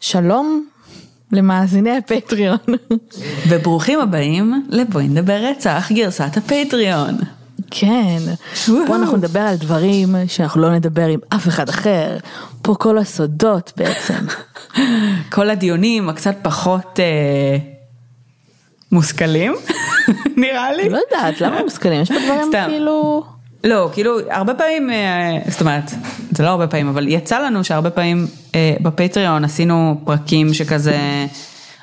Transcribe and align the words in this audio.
שלום 0.00 0.66
למאזיני 1.32 1.96
הפטריון. 1.96 2.58
וברוכים 3.48 4.00
הבאים 4.00 4.66
לבואי 4.68 5.08
נדבר 5.08 5.44
רצח, 5.44 5.88
גרסת 5.92 6.36
הפטריון. 6.36 7.18
כן, 7.70 8.18
פה 8.86 8.96
אנחנו 8.96 9.16
נדבר 9.16 9.40
על 9.40 9.56
דברים 9.56 10.14
שאנחנו 10.28 10.60
לא 10.60 10.74
נדבר 10.74 11.06
עם 11.06 11.20
אף 11.28 11.48
אחד 11.48 11.68
אחר, 11.68 12.16
פה 12.62 12.74
כל 12.74 12.98
הסודות 12.98 13.72
בעצם. 13.76 14.26
כל 15.34 15.50
הדיונים 15.50 16.08
הקצת 16.08 16.34
פחות 16.42 17.00
אה, 17.00 17.56
מושכלים, 18.92 19.54
נראה 20.36 20.72
לי. 20.72 20.88
לא 20.88 20.98
יודעת, 20.98 21.40
למה 21.40 21.62
מושכלים? 21.62 22.02
יש 22.02 22.08
פה 22.08 22.18
דברים. 22.24 22.52
כאילו... 22.68 23.24
לא, 23.64 23.90
כאילו, 23.92 24.18
הרבה 24.30 24.54
פעמים, 24.54 24.90
אה, 24.90 25.38
זאת 25.48 25.60
אומרת, 25.60 25.90
זה 26.30 26.42
לא 26.42 26.48
הרבה 26.48 26.66
פעמים, 26.66 26.88
אבל 26.88 27.08
יצא 27.08 27.38
לנו 27.38 27.64
שהרבה 27.64 27.90
פעמים 27.90 28.26
אה, 28.54 28.74
בפטריון 28.80 29.44
עשינו 29.44 30.00
פרקים 30.04 30.54
שכזה, 30.54 30.96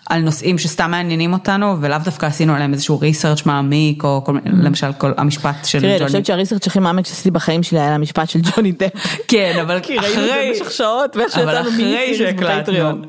על 0.10 0.22
נושאים 0.22 0.58
שסתם 0.58 0.92
מעניינים 0.92 1.34
אותנו, 1.34 1.76
ולאו 1.82 1.98
דווקא 2.04 2.26
עשינו 2.26 2.56
עליהם 2.56 2.74
איזשהו 2.74 3.00
ריסרצ' 3.00 3.46
מעמיק, 3.46 4.04
או 4.04 4.22
כל, 4.26 4.38
למשל 4.46 4.94
כל 4.94 5.12
המשפט 5.18 5.66
של 5.66 5.80
תראי, 5.80 5.92
אני 5.92 6.00
ג'וני. 6.00 6.08
חושבת 6.08 6.26
שהריסרצ' 6.26 6.68
הכי 6.68 6.80
מעמיק 6.80 7.06
שעשיתי 7.06 7.32
בחיים 7.32 7.64
שלי 7.64 7.80
היה 7.80 7.96
המשפט 7.96 8.30
של 8.30 8.40
ג'וני 8.42 8.72
דפ. 8.72 8.92
כן, 9.28 9.58
אבל 9.62 9.80
כי 9.80 9.98
ראינו 9.98 10.22
את 10.22 10.28
זה 10.28 10.34
אחרי, 10.34 10.50
במשך 10.50 10.72
שעות, 10.72 11.16
ואיך 11.16 11.38
אבל 11.38 11.46
שיצאנו 11.46 11.70
אחרי 11.70 11.86
מיני. 11.86 12.34
בפטריון. 12.34 13.02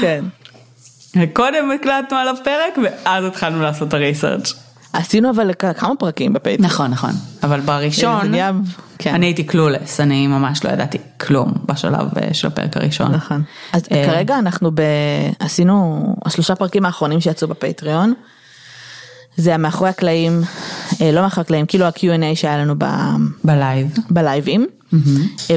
כן. 0.00 0.24
קודם 1.32 1.70
הקלטנו 1.70 2.18
עליו 2.18 2.34
פרק, 2.44 2.78
ואז 2.84 3.24
התחלנו 3.24 3.62
לעשות 3.62 3.88
את 3.88 3.94
הריסרצ'. 3.94 4.54
עשינו 4.92 5.30
אבל 5.30 5.50
כמה 5.76 5.96
פרקים 5.98 6.32
בפטריון. 6.32 6.64
נכון, 6.64 6.90
נכון, 6.90 7.10
אבל 7.42 7.60
בראשון, 7.60 8.32
כן. 8.98 9.14
אני 9.14 9.26
הייתי 9.26 9.44
clueless, 9.44 10.00
אני 10.00 10.26
ממש 10.26 10.64
לא 10.64 10.70
ידעתי 10.70 10.98
כלום 11.20 11.52
בשלב 11.66 12.18
אה, 12.18 12.34
של 12.34 12.46
הפרק 12.46 12.76
הראשון. 12.76 13.12
נכון. 13.12 13.42
אז 13.72 13.82
אה, 13.92 14.04
כרגע 14.06 14.38
אנחנו 14.38 14.70
ב... 14.74 14.80
עשינו 15.38 16.06
השלושה 16.24 16.54
פרקים 16.54 16.84
האחרונים 16.84 17.20
שיצאו 17.20 17.48
בפטריון. 17.48 18.14
זה 19.36 19.54
המאחורי 19.54 19.90
הקלעים, 19.90 20.42
אה, 21.00 21.12
לא 21.12 21.20
מאחורי 21.20 21.42
הקלעים, 21.42 21.66
כאילו 21.66 21.84
ה-Q&A 21.84 22.34
שהיה 22.34 22.58
לנו 22.58 22.74
ב... 22.78 22.84
בלייב. 23.44 23.96
בלייבים. 24.10 24.66
אה, 24.94 24.98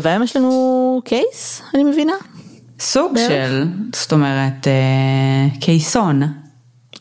והיום 0.01 0.23
יש 0.23 0.35
לנו 0.35 1.01
case, 1.05 1.61
אני 1.73 1.83
מבינה. 1.83 2.13
סוג 2.79 3.13
בערך? 3.13 3.49
של, 3.49 3.67
זאת 3.95 4.13
אומרת, 4.13 4.67
קייסון. 5.59 6.21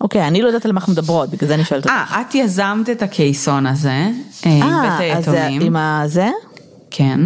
אוקיי, 0.01 0.27
אני 0.29 0.43
לא 0.43 0.47
יודעת 0.47 0.65
על 0.65 0.73
מה 0.73 0.81
אנחנו 0.81 0.93
מדברות, 0.93 1.31
בגלל 1.31 1.49
זה 1.49 1.55
אני 1.55 1.65
שואלת 1.65 1.85
אותך. 1.85 1.95
אה, 2.13 2.21
את 2.21 2.35
יזמת 2.35 2.91
את 2.93 3.03
הקייסון 3.03 3.67
הזה, 3.67 3.91
אה, 4.47 4.53
עם 4.53 4.63
אה, 4.63 4.97
בית 4.99 5.17
אז 5.17 5.25
זה- 5.25 5.31
היתומים. 5.47 5.63
עם 5.63 5.77
הזה? 5.77 6.29
כן, 6.91 7.21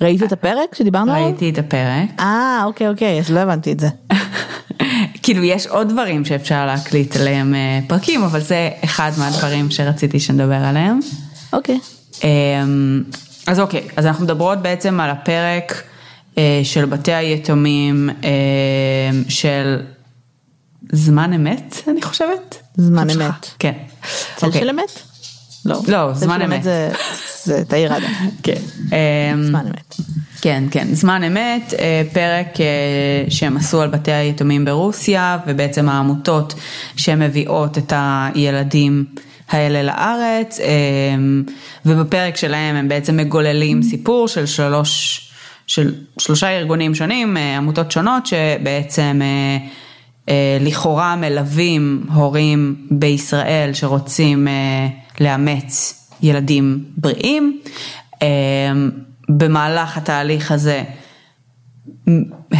ראית 0.00 0.22
את 0.22 0.32
הפרק 0.32 0.74
שדיברנו 0.74 1.12
עליו? 1.12 1.24
ראיתי 1.26 1.50
את 1.50 1.58
הפרק. 1.58 2.08
אה, 2.20 2.62
אוקיי, 2.64 2.88
אוקיי, 2.88 3.18
אז 3.18 3.30
לא 3.30 3.40
הבנתי 3.40 3.72
את 3.72 3.80
זה. 3.80 3.88
כאילו 5.22 5.44
יש 5.44 5.66
עוד 5.66 5.88
דברים 5.88 6.24
שאפשר 6.24 6.66
להקליט 6.66 7.16
עליהם 7.16 7.54
אה, 7.54 7.80
פרקים, 7.88 8.22
אבל 8.22 8.40
זה 8.40 8.70
אחד 8.84 9.10
מהדברים 9.18 9.70
שרציתי 9.70 10.20
שנדבר 10.20 10.54
עליהם. 10.64 11.00
אוקיי. 11.52 11.78
אמ, 12.24 13.02
אז 13.46 13.60
אוקיי, 13.60 13.88
אז 13.96 14.06
אנחנו 14.06 14.24
מדברות 14.24 14.62
בעצם 14.62 15.00
על 15.00 15.10
הפרק 15.10 15.82
אה, 16.38 16.60
של 16.64 16.84
בתי 16.84 17.12
היתומים 17.12 18.10
אה, 18.24 18.30
של 19.28 19.80
זמן 20.92 21.32
אמת, 21.32 21.76
אני 21.88 22.02
חושבת. 22.02 22.62
זמן. 22.76 23.10
אמת. 23.10 23.50
כן. 23.58 23.72
צל 24.36 24.46
אוקיי. 24.46 24.60
של 24.60 24.68
אמת? 24.70 25.00
לא. 25.64 25.80
לא, 25.88 26.12
זמן 26.12 26.42
אמת. 26.42 26.62
זה- 26.62 27.64
תאיר 27.68 27.92
ראדה. 27.92 28.06
כן. 28.42 28.52
אמ, 28.92 29.42
זמן 29.44 29.66
אמת. 29.66 29.94
כן, 30.40 30.64
כן, 30.70 30.86
זמן 30.92 31.24
אמת, 31.24 31.74
אה, 31.78 32.02
פרק 32.12 32.60
אה, 32.60 32.66
שהם 33.30 33.56
עשו 33.56 33.80
על 33.82 33.88
בתי 33.88 34.12
היתומים 34.12 34.64
ברוסיה, 34.64 35.38
ובעצם 35.46 35.88
העמותות 35.88 36.54
שמביאות 36.96 37.78
את 37.78 37.92
הילדים 37.96 39.04
האלה 39.50 39.82
לארץ, 39.82 40.60
אה, 40.60 40.66
ובפרק 41.86 42.36
שלהם 42.36 42.76
הם 42.76 42.88
בעצם 42.88 43.16
מגוללים 43.16 43.82
סיפור 43.82 44.28
של 44.28 44.46
שלוש, 44.46 45.20
של 45.66 45.94
שלושה 46.18 46.48
ארגונים 46.58 46.94
שונים, 46.94 47.36
עמותות 47.36 47.92
שונות, 47.92 48.26
שבעצם 48.26 49.20
לכאורה 50.60 51.16
מלווים 51.16 52.06
הורים 52.14 52.86
בישראל 52.90 53.70
שרוצים 53.72 54.48
אה, 54.48 54.88
לאמץ 55.20 56.00
ילדים 56.22 56.84
בריאים. 56.96 57.60
אה, 58.22 58.28
במהלך 59.28 59.96
התהליך 59.96 60.52
הזה 60.52 60.82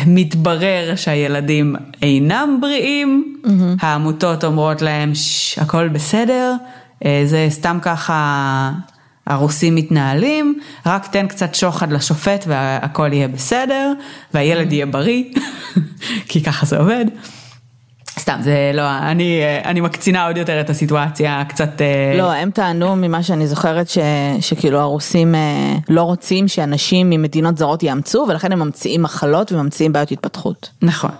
מתברר 0.06 0.92
שהילדים 0.96 1.76
אינם 2.02 2.58
בריאים, 2.60 3.40
העמותות 3.80 4.44
אומרות 4.44 4.82
להם 4.82 5.14
שהכל 5.14 5.88
בסדר, 5.88 6.54
אה, 7.04 7.22
זה 7.24 7.46
סתם 7.50 7.78
ככה 7.82 8.72
הרוסים 9.26 9.74
מתנהלים, 9.74 10.58
רק 10.86 11.06
תן 11.06 11.26
קצת 11.26 11.54
שוחד 11.54 11.92
לשופט 11.92 12.44
והכל 12.46 13.12
יהיה 13.12 13.28
בסדר, 13.28 13.92
והילד 14.34 14.72
יהיה 14.72 14.86
בריא, 14.86 15.24
כי 16.28 16.42
ככה 16.42 16.66
זה 16.66 16.78
עובד. 16.78 17.04
סתם, 18.24 18.38
זה 18.42 18.70
לא, 18.74 18.82
אני, 18.98 19.40
אני 19.64 19.80
מקצינה 19.80 20.26
עוד 20.26 20.36
יותר 20.36 20.60
את 20.60 20.70
הסיטואציה 20.70 21.42
קצת... 21.48 21.80
אה, 21.80 22.18
לא, 22.18 22.32
הם 22.32 22.50
טענו 22.50 22.96
ממה 22.96 23.22
שאני 23.22 23.46
זוכרת 23.46 23.88
ש, 23.88 23.98
שכאילו 24.40 24.78
הרוסים 24.78 25.34
אה, 25.34 25.40
לא 25.88 26.02
רוצים 26.02 26.48
שאנשים 26.48 27.10
ממדינות 27.10 27.58
זרות 27.58 27.82
יאמצו 27.82 28.26
ולכן 28.28 28.52
הם 28.52 28.58
ממציאים 28.58 29.02
מחלות 29.02 29.52
וממציאים 29.52 29.92
בעיות 29.92 30.12
התפתחות. 30.12 30.70
נכון. 30.82 31.10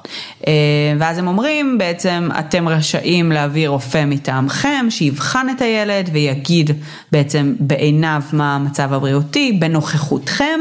אה, 0.46 0.52
ואז 0.98 1.18
הם 1.18 1.26
אומרים 1.26 1.78
בעצם 1.78 2.28
אתם 2.38 2.68
רשאים 2.68 3.32
להביא 3.32 3.68
רופא 3.68 4.04
מטעמכם 4.06 4.86
שיבחן 4.90 5.46
את 5.56 5.60
הילד 5.60 6.10
ויגיד 6.12 6.70
בעצם 7.12 7.54
בעיניו 7.60 8.22
מה 8.32 8.54
המצב 8.54 8.92
הבריאותי 8.92 9.52
בנוכחותכם 9.52 10.60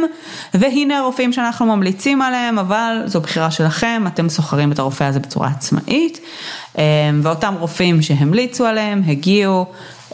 והנה 0.53 0.97
הרופאים 0.99 1.33
שאנחנו 1.33 1.65
ממליצים 1.65 2.21
עליהם 2.21 2.59
אבל 2.59 3.01
זו 3.05 3.21
בחירה 3.21 3.51
שלכם 3.51 4.03
אתם 4.07 4.29
סוחרים 4.29 4.71
את 4.71 4.79
הרופא 4.79 5.03
הזה 5.03 5.19
בצורה 5.19 5.47
עצמאית 5.47 6.19
ואותם 7.23 7.53
רופאים 7.59 8.01
שהמליצו 8.01 8.65
עליהם 8.65 9.01
הגיעו, 9.07 9.65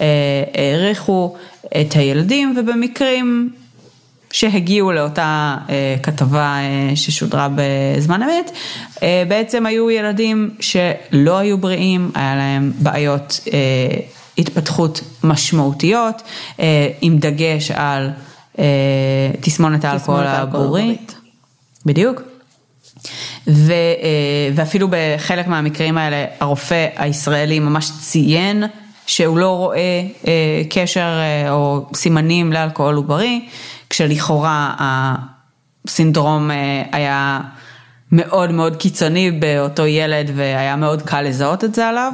אה, 0.01 0.05
העריכו 0.53 1.35
את 1.81 1.93
הילדים 1.93 2.55
ובמקרים 2.57 3.49
שהגיעו 4.31 4.91
לאותה 4.91 5.57
אה, 5.69 5.95
כתבה 6.03 6.57
אה, 6.57 6.95
ששודרה 6.95 7.47
בזמן 7.55 8.23
אמת, 8.23 8.51
אה, 9.03 9.23
בעצם 9.27 9.65
היו 9.65 9.91
ילדים 9.91 10.49
שלא 10.59 11.37
היו 11.37 11.57
בריאים, 11.57 12.11
היה 12.15 12.35
להם 12.35 12.71
בעיות 12.79 13.39
אה, 13.53 13.59
התפתחות 14.37 15.01
משמעותיות, 15.23 16.21
אה, 16.59 16.89
עם 17.01 17.17
דגש 17.17 17.71
על 17.71 18.09
אה, 18.59 18.65
תסמונת 19.41 19.85
האלכוהול 19.85 20.23
העבורי. 20.25 20.81
העוברית. 20.81 21.15
בדיוק. 21.85 22.28
ו, 23.47 23.71
אה, 23.71 24.49
ואפילו 24.55 24.87
בחלק 24.91 25.47
מהמקרים 25.47 25.97
האלה 25.97 26.25
הרופא 26.39 26.87
הישראלי 26.95 27.59
ממש 27.59 27.91
ציין 28.01 28.63
שהוא 29.05 29.37
לא 29.37 29.57
רואה 29.57 30.03
אה, 30.27 30.61
קשר 30.69 31.19
אה, 31.19 31.51
או 31.51 31.85
סימנים 31.93 32.53
לאלכוהול 32.53 32.95
עוברי, 32.95 33.47
כשלכאורה 33.89 34.75
הסינדרום 34.79 36.51
היה 36.91 37.39
מאוד 38.11 38.51
מאוד 38.51 38.75
קיצוני 38.75 39.31
באותו 39.31 39.87
ילד 39.87 40.31
והיה 40.35 40.75
מאוד 40.75 41.01
קל 41.01 41.21
לזהות 41.21 41.63
את 41.63 41.75
זה 41.75 41.87
עליו. 41.87 42.13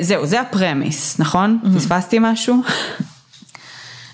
זהו, 0.00 0.26
זה 0.26 0.40
הפרמיס, 0.40 1.18
נכון? 1.18 1.58
פספסתי 1.76 2.18
משהו? 2.20 2.56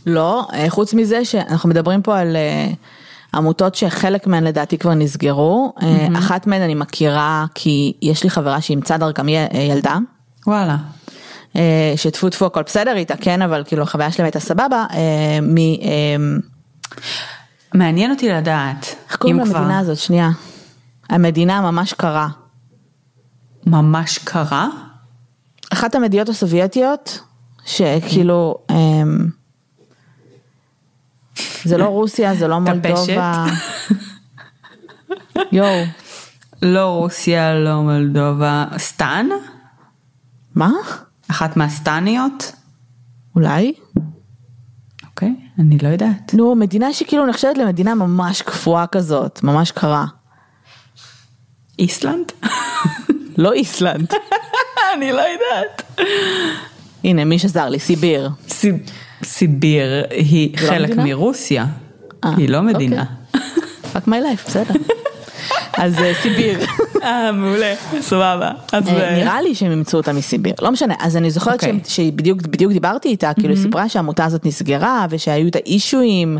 לא, 0.06 0.48
חוץ 0.68 0.94
מזה 0.94 1.24
שאנחנו 1.24 1.68
מדברים 1.68 2.02
פה 2.02 2.18
על 2.18 2.36
עמותות 3.34 3.74
שחלק 3.74 4.26
מהן 4.26 4.44
לדעתי 4.44 4.78
כבר 4.78 4.94
נסגרו, 4.94 5.72
אה, 5.82 6.08
אחת 6.18 6.46
מהן 6.46 6.62
אני 6.62 6.74
מכירה 6.74 7.44
כי 7.54 7.92
יש 8.02 8.24
לי 8.24 8.30
חברה 8.30 8.60
שאימצה 8.60 8.96
דרכם 8.96 9.28
אה, 9.28 9.46
ילדה. 9.54 9.98
וואלה. 10.46 10.76
אה, 11.56 11.92
שטפו 11.96 12.30
טפו 12.30 12.46
הכל 12.46 12.62
בסדר 12.62 12.96
איתה 12.96 13.16
כן 13.16 13.42
אבל 13.42 13.62
כאילו 13.66 13.82
החוויה 13.82 14.12
שלהם 14.12 14.24
הייתה 14.24 14.40
סבבה 14.40 14.84
מ... 15.42 15.56
מעניין 17.74 18.10
אותי 18.10 18.28
לדעת, 18.28 18.94
איך 19.08 19.16
קוראים 19.16 19.44
כבר 19.44 19.58
למדינה 19.58 19.78
הזאת 19.78 19.98
שנייה. 19.98 20.30
המדינה 21.10 21.60
ממש 21.60 21.92
קרה. 21.92 22.28
ממש 23.66 24.18
קרה? 24.18 24.68
אחת 25.72 25.94
המדינות 25.94 26.28
הסובייטיות 26.28 27.20
שכאילו 27.64 28.58
אמ, 28.70 29.28
זה 31.64 31.78
לא 31.78 31.84
רוסיה 31.84 32.34
זה 32.34 32.48
לא 32.48 32.60
מולדובה. 32.60 33.44
יואו. 35.52 35.84
לא 36.62 36.86
רוסיה, 36.86 37.54
לא 37.54 37.82
מולדובה, 37.82 38.64
סטן? 38.78 39.26
מה? 40.54 40.70
אחת 41.30 41.56
מהסטניות? 41.56 42.52
אולי? 43.34 43.72
אוקיי. 45.06 45.34
אני 45.58 45.78
לא 45.78 45.88
יודעת. 45.88 46.34
נו, 46.34 46.54
מדינה 46.54 46.92
שכאילו 46.92 47.26
נחשבת 47.26 47.58
למדינה 47.58 47.94
ממש 47.94 48.42
קפואה 48.42 48.86
כזאת, 48.86 49.42
ממש 49.42 49.70
קרה. 49.70 50.04
איסלנד? 51.78 52.32
לא 53.38 53.52
איסלנד. 53.52 54.12
אני 54.96 55.12
לא 55.12 55.20
יודעת. 55.20 56.00
הנה, 57.04 57.24
מי 57.24 57.38
שזר 57.38 57.68
לי, 57.68 57.78
סיביר. 57.78 58.30
סיב- 58.48 58.90
סיביר 59.24 60.04
היא 60.10 60.52
לא 60.62 60.68
חלק? 60.68 60.96
מרוסיה, 60.96 61.66
אה, 62.24 62.30
היא 62.36 62.48
לא 62.48 62.62
מדינה. 62.62 63.04
fuck 63.92 64.06
my 64.06 64.20
life, 64.22 64.46
בסדר. 64.46 64.74
אז 65.78 65.98
אה, 65.98 66.12
סיביר. 66.22 66.58
אה, 67.04 67.32
מעולה, 67.32 67.74
סבבה. 68.00 68.50
אז 68.72 68.88
אה, 68.88 69.16
נראה 69.16 69.42
לי 69.42 69.54
שהם 69.54 69.70
אימצו 69.70 69.96
אותה 69.96 70.12
מסיביר, 70.12 70.54
לא 70.62 70.70
משנה, 70.70 70.94
אז 70.98 71.16
אני 71.16 71.30
זוכרת 71.30 71.54
אוקיי. 71.54 71.80
שבדיוק 71.88 72.42
בדיוק 72.42 72.72
דיברתי 72.72 73.08
איתה, 73.08 73.32
כאילו 73.34 73.54
היא 73.54 73.62
סיפרה 73.62 73.88
שהעמותה 73.88 74.24
הזאת 74.24 74.46
נסגרה 74.46 75.06
ושהיו 75.10 75.48
את 75.48 75.56
האישויים 75.56 76.38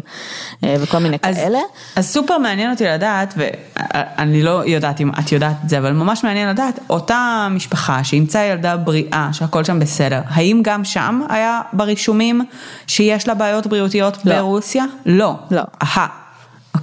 אה, 0.64 0.76
וכל 0.80 0.98
מיני 0.98 1.18
כאלה. 1.18 1.58
אז 1.96 2.08
סופר 2.08 2.38
מעניין 2.38 2.70
אותי 2.70 2.84
לדעת, 2.84 3.34
ואני 3.36 4.42
לא 4.42 4.62
יודעת 4.66 5.00
אם 5.00 5.10
את 5.18 5.32
יודעת 5.32 5.56
את 5.64 5.68
זה, 5.68 5.78
אבל 5.78 5.92
ממש 5.92 6.24
מעניין 6.24 6.48
לדעת, 6.48 6.78
אותה 6.90 7.48
משפחה 7.50 8.04
שאימצה 8.04 8.42
ילדה 8.42 8.76
בריאה, 8.76 9.28
שהכל 9.32 9.64
שם 9.64 9.78
בסדר, 9.80 10.20
האם 10.28 10.60
גם 10.64 10.84
שם 10.84 11.20
היה 11.28 11.60
ברישומים 11.72 12.40
שיש 12.86 13.28
לה 13.28 13.34
בעיות 13.34 13.66
בריאותיות 13.66 14.18
לא. 14.24 14.34
ברוסיה? 14.34 14.84
לא. 15.06 15.34
לא. 15.50 15.62
אהה, 15.82 16.06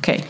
אוקיי. 0.02 0.22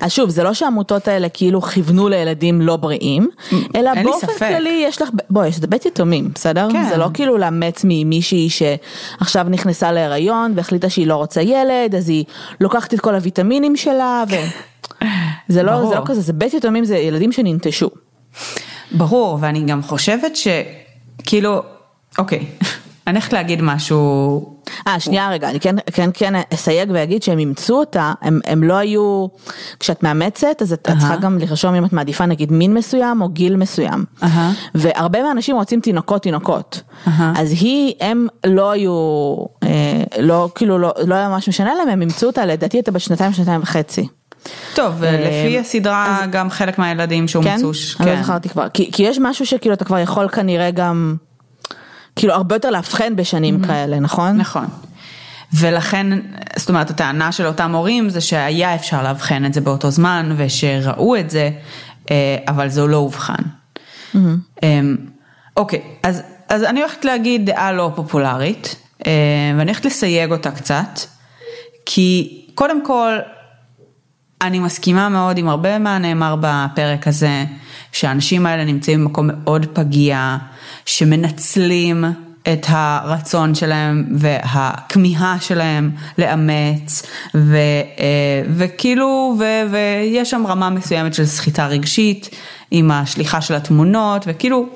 אז 0.00 0.12
שוב, 0.12 0.30
זה 0.30 0.42
לא 0.42 0.54
שהעמותות 0.54 1.08
האלה 1.08 1.28
כאילו 1.28 1.62
כיוונו 1.62 2.08
לילדים 2.08 2.60
לא 2.60 2.76
בריאים, 2.76 3.28
אלא 3.76 3.90
באופן 4.02 4.26
ספק. 4.26 4.48
כללי 4.48 4.82
יש 4.84 5.02
לך, 5.02 5.08
בואי, 5.30 5.52
זה 5.52 5.66
בית 5.66 5.86
יתומים, 5.86 6.30
בסדר? 6.34 6.68
כן. 6.72 6.88
זה 6.88 6.96
לא 6.96 7.08
כאילו 7.14 7.38
לאמץ 7.38 7.80
ממישהי 7.84 8.48
שעכשיו 8.50 9.46
נכנסה 9.50 9.92
להיריון 9.92 10.52
והחליטה 10.56 10.90
שהיא 10.90 11.06
לא 11.06 11.16
רוצה 11.16 11.42
ילד, 11.42 11.94
אז 11.94 12.08
היא 12.08 12.24
לוקחת 12.60 12.94
את 12.94 13.00
כל 13.00 13.14
הוויטמינים 13.14 13.76
שלה, 13.76 14.24
ו... 14.30 14.34
זה 15.48 15.62
לא, 15.62 15.72
ברור. 15.72 15.88
זה 15.88 15.94
לא 15.94 16.02
כזה, 16.06 16.20
זה 16.20 16.32
בית 16.32 16.54
יתומים, 16.54 16.84
זה 16.84 16.96
ילדים 16.98 17.32
שננטשו. 17.32 17.90
ברור, 18.92 19.38
ואני 19.40 19.60
גם 19.66 19.82
חושבת 19.82 20.32
שכאילו, 20.36 21.62
אוקיי, 22.18 22.46
אני 23.08 23.18
הולכת 23.18 23.32
להגיד 23.32 23.62
משהו, 23.62 24.40
אה, 24.88 25.00
שנייה 25.00 25.30
רגע, 25.30 25.50
אני 25.50 25.60
כן, 25.60 25.76
כן, 25.92 26.10
כן 26.14 26.34
אסייג 26.54 26.90
ואגיד 26.92 27.22
שהם 27.22 27.38
אימצו 27.38 27.78
אותה, 27.78 28.12
הם, 28.22 28.40
הם 28.44 28.62
לא 28.62 28.74
היו, 28.74 29.26
כשאת 29.80 30.02
מאמצת, 30.02 30.62
אז 30.62 30.72
את, 30.72 30.80
את 30.80 30.88
אהה. 30.88 30.98
צריכה 30.98 31.16
גם 31.16 31.38
לרשום 31.38 31.74
אם 31.74 31.84
את 31.84 31.92
מעדיפה 31.92 32.26
נגיד 32.26 32.52
מין 32.52 32.74
מסוים 32.74 33.22
או 33.22 33.28
גיל 33.28 33.56
מסוים. 33.56 34.04
אהה. 34.22 34.52
והרבה 34.74 35.22
מהאנשים 35.22 35.56
רוצים 35.56 35.80
תינוקות 35.80 36.22
תינוקות. 36.22 36.82
אהה. 37.06 37.32
אז 37.36 37.50
היא, 37.50 37.94
הם 38.00 38.26
לא 38.46 38.70
היו, 38.70 38.92
אה, 39.62 39.68
לא, 40.18 40.48
כאילו, 40.54 40.78
לא, 40.78 40.92
לא 41.06 41.14
היה 41.14 41.28
ממש 41.28 41.48
משנה 41.48 41.74
להם, 41.74 41.88
הם 41.88 42.00
אימצו 42.00 42.26
אותה, 42.26 42.46
לדעתי 42.46 42.76
הייתה 42.76 42.90
בת 42.90 43.00
שנתיים, 43.00 43.32
שנתיים 43.32 43.60
וחצי. 43.62 44.08
טוב, 44.74 45.04
לפי 45.04 45.58
הסדרה 45.58 46.26
גם 46.30 46.50
חלק 46.50 46.78
מהילדים 46.78 47.22
כן? 47.22 47.28
שאומצו, 47.28 47.70
אני 48.00 48.10
לא 48.10 48.22
זכרתי 48.22 48.48
כבר. 48.48 48.68
כי, 48.68 48.90
כי 48.92 49.02
יש 49.02 49.18
משהו 49.20 49.46
שכאילו 49.46 49.74
אתה 49.74 49.84
כבר 49.84 49.98
יכול 49.98 50.28
כנראה 50.28 50.70
גם, 50.70 51.16
כאילו 52.18 52.34
הרבה 52.34 52.54
יותר 52.54 52.70
לאבחן 52.70 53.16
בשנים 53.16 53.64
כאלה, 53.64 54.00
נכון? 54.00 54.36
נכון. 54.36 54.66
ולכן, 55.52 56.06
זאת 56.56 56.68
אומרת, 56.68 56.90
הטענה 56.90 57.32
של 57.32 57.46
אותם 57.46 57.74
הורים 57.74 58.10
זה 58.10 58.20
שהיה 58.20 58.74
אפשר 58.74 59.02
לאבחן 59.02 59.44
את 59.44 59.54
זה 59.54 59.60
באותו 59.60 59.90
זמן 59.90 60.34
ושראו 60.36 61.16
את 61.16 61.30
זה, 61.30 61.50
אה, 62.10 62.36
אבל 62.48 62.68
זה 62.68 62.86
לא 62.86 62.96
אובחן. 62.96 63.42
אמ, 64.14 64.96
אוקיי, 65.56 65.80
אז, 66.02 66.22
אז 66.48 66.64
אני 66.64 66.80
הולכת 66.80 67.04
להגיד 67.04 67.46
דעה 67.46 67.72
לא 67.72 67.92
פופולרית, 67.94 68.76
אה, 69.06 69.12
ואני 69.58 69.70
הולכת 69.70 69.84
לסייג 69.84 70.32
אותה 70.32 70.50
קצת, 70.50 71.00
כי 71.86 72.40
קודם 72.54 72.84
כל, 72.84 73.18
אני 74.42 74.58
מסכימה 74.58 75.08
מאוד 75.08 75.38
עם 75.38 75.48
הרבה 75.48 75.78
מהנאמר 75.78 76.36
בפרק 76.40 77.08
הזה, 77.08 77.44
שהאנשים 77.92 78.46
האלה 78.46 78.64
נמצאים 78.64 79.04
במקום 79.04 79.30
מאוד 79.32 79.66
פגיע, 79.72 80.36
שמנצלים 80.88 82.04
את 82.52 82.66
הרצון 82.68 83.54
שלהם 83.54 84.04
והכמיהה 84.16 85.36
שלהם 85.40 85.90
לאמץ, 86.18 87.02
ו, 87.34 87.56
אה, 87.98 88.42
וכאילו, 88.56 89.36
ו, 89.38 89.44
ויש 89.70 90.30
שם 90.30 90.46
רמה 90.46 90.70
מסוימת 90.70 91.14
של 91.14 91.26
סחיטה 91.26 91.66
רגשית 91.66 92.30
עם 92.70 92.90
השליחה 92.90 93.40
של 93.40 93.54
התמונות, 93.54 94.24
וכאילו 94.26 94.66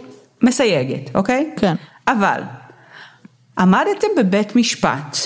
מסייגת, 0.43 1.11
אוקיי? 1.15 1.51
כן. 1.57 1.75
אבל 2.09 2.41
עמדתם 3.59 4.09
בבית 4.19 4.57
משפט, 4.57 5.17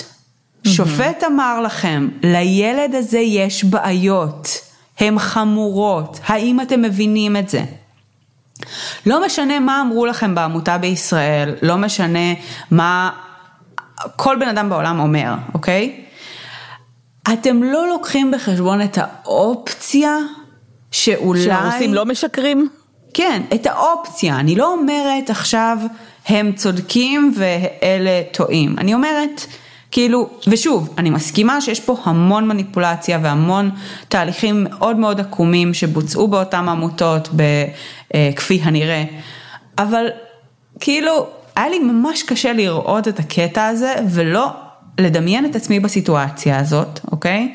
שופט 0.67 1.23
אמר 1.27 1.61
לכם, 1.61 2.07
לילד 2.23 2.95
הזה 2.95 3.19
יש 3.19 3.63
בעיות, 3.63 4.47
הן 4.99 5.19
חמורות, 5.19 6.19
האם 6.25 6.61
אתם 6.61 6.81
מבינים 6.81 7.37
את 7.37 7.49
זה? 7.49 7.63
לא 9.05 9.25
משנה 9.25 9.59
מה 9.59 9.81
אמרו 9.81 10.05
לכם 10.05 10.35
בעמותה 10.35 10.77
בישראל, 10.77 11.55
לא 11.61 11.77
משנה 11.77 12.33
מה 12.71 13.09
כל 14.15 14.35
בן 14.39 14.47
אדם 14.47 14.69
בעולם 14.69 14.99
אומר, 14.99 15.33
אוקיי? 15.53 16.03
אתם 17.33 17.63
לא 17.63 17.87
לוקחים 17.87 18.31
בחשבון 18.31 18.81
את 18.81 18.97
האופציה 19.01 20.17
שאולי... 20.91 21.43
שהרוסים 21.43 21.93
לא 21.93 22.05
משקרים? 22.05 22.69
כן, 23.13 23.41
את 23.53 23.65
האופציה. 23.65 24.39
אני 24.39 24.55
לא 24.55 24.73
אומרת 24.73 25.29
עכשיו 25.29 25.77
הם 26.27 26.51
צודקים 26.51 27.33
ואלה 27.35 28.21
טועים. 28.31 28.75
אני 28.77 28.93
אומרת, 28.93 29.45
כאילו, 29.91 30.29
ושוב, 30.47 30.93
אני 30.97 31.09
מסכימה 31.09 31.61
שיש 31.61 31.79
פה 31.79 31.97
המון 32.03 32.47
מניפולציה 32.47 33.19
והמון 33.23 33.71
תהליכים 34.09 34.63
מאוד 34.63 34.97
מאוד 34.97 35.19
עקומים 35.19 35.73
שבוצעו 35.73 36.27
באותן 36.27 36.69
עמותות, 36.69 37.29
אה, 38.15 38.29
כפי 38.35 38.59
הנראה, 38.63 39.03
אבל 39.77 40.05
כאילו, 40.79 41.27
היה 41.55 41.69
לי 41.69 41.79
ממש 41.79 42.23
קשה 42.23 42.53
לראות 42.53 43.07
את 43.07 43.19
הקטע 43.19 43.67
הזה 43.67 43.95
ולא 44.09 44.51
לדמיין 44.99 45.45
את 45.45 45.55
עצמי 45.55 45.79
בסיטואציה 45.79 46.59
הזאת, 46.59 46.99
אוקיי? 47.11 47.53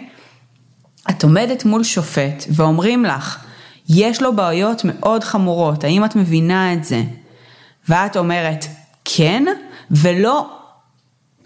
את 1.11 1.23
עומדת 1.23 1.64
מול 1.64 1.85
שופט 1.85 2.44
ואומרים 2.50 3.05
לך, 3.05 3.44
יש 3.88 4.23
לו 4.23 4.37
בעיות 4.37 4.82
מאוד 4.85 5.25
חמורות, 5.25 5.85
האם 5.85 6.05
את 6.05 6.17
מבינה 6.17 6.73
את 6.73 6.85
זה? 6.85 7.02
ואת 7.88 8.17
אומרת, 8.17 8.67
כן, 9.05 9.44
ולא 9.90 10.62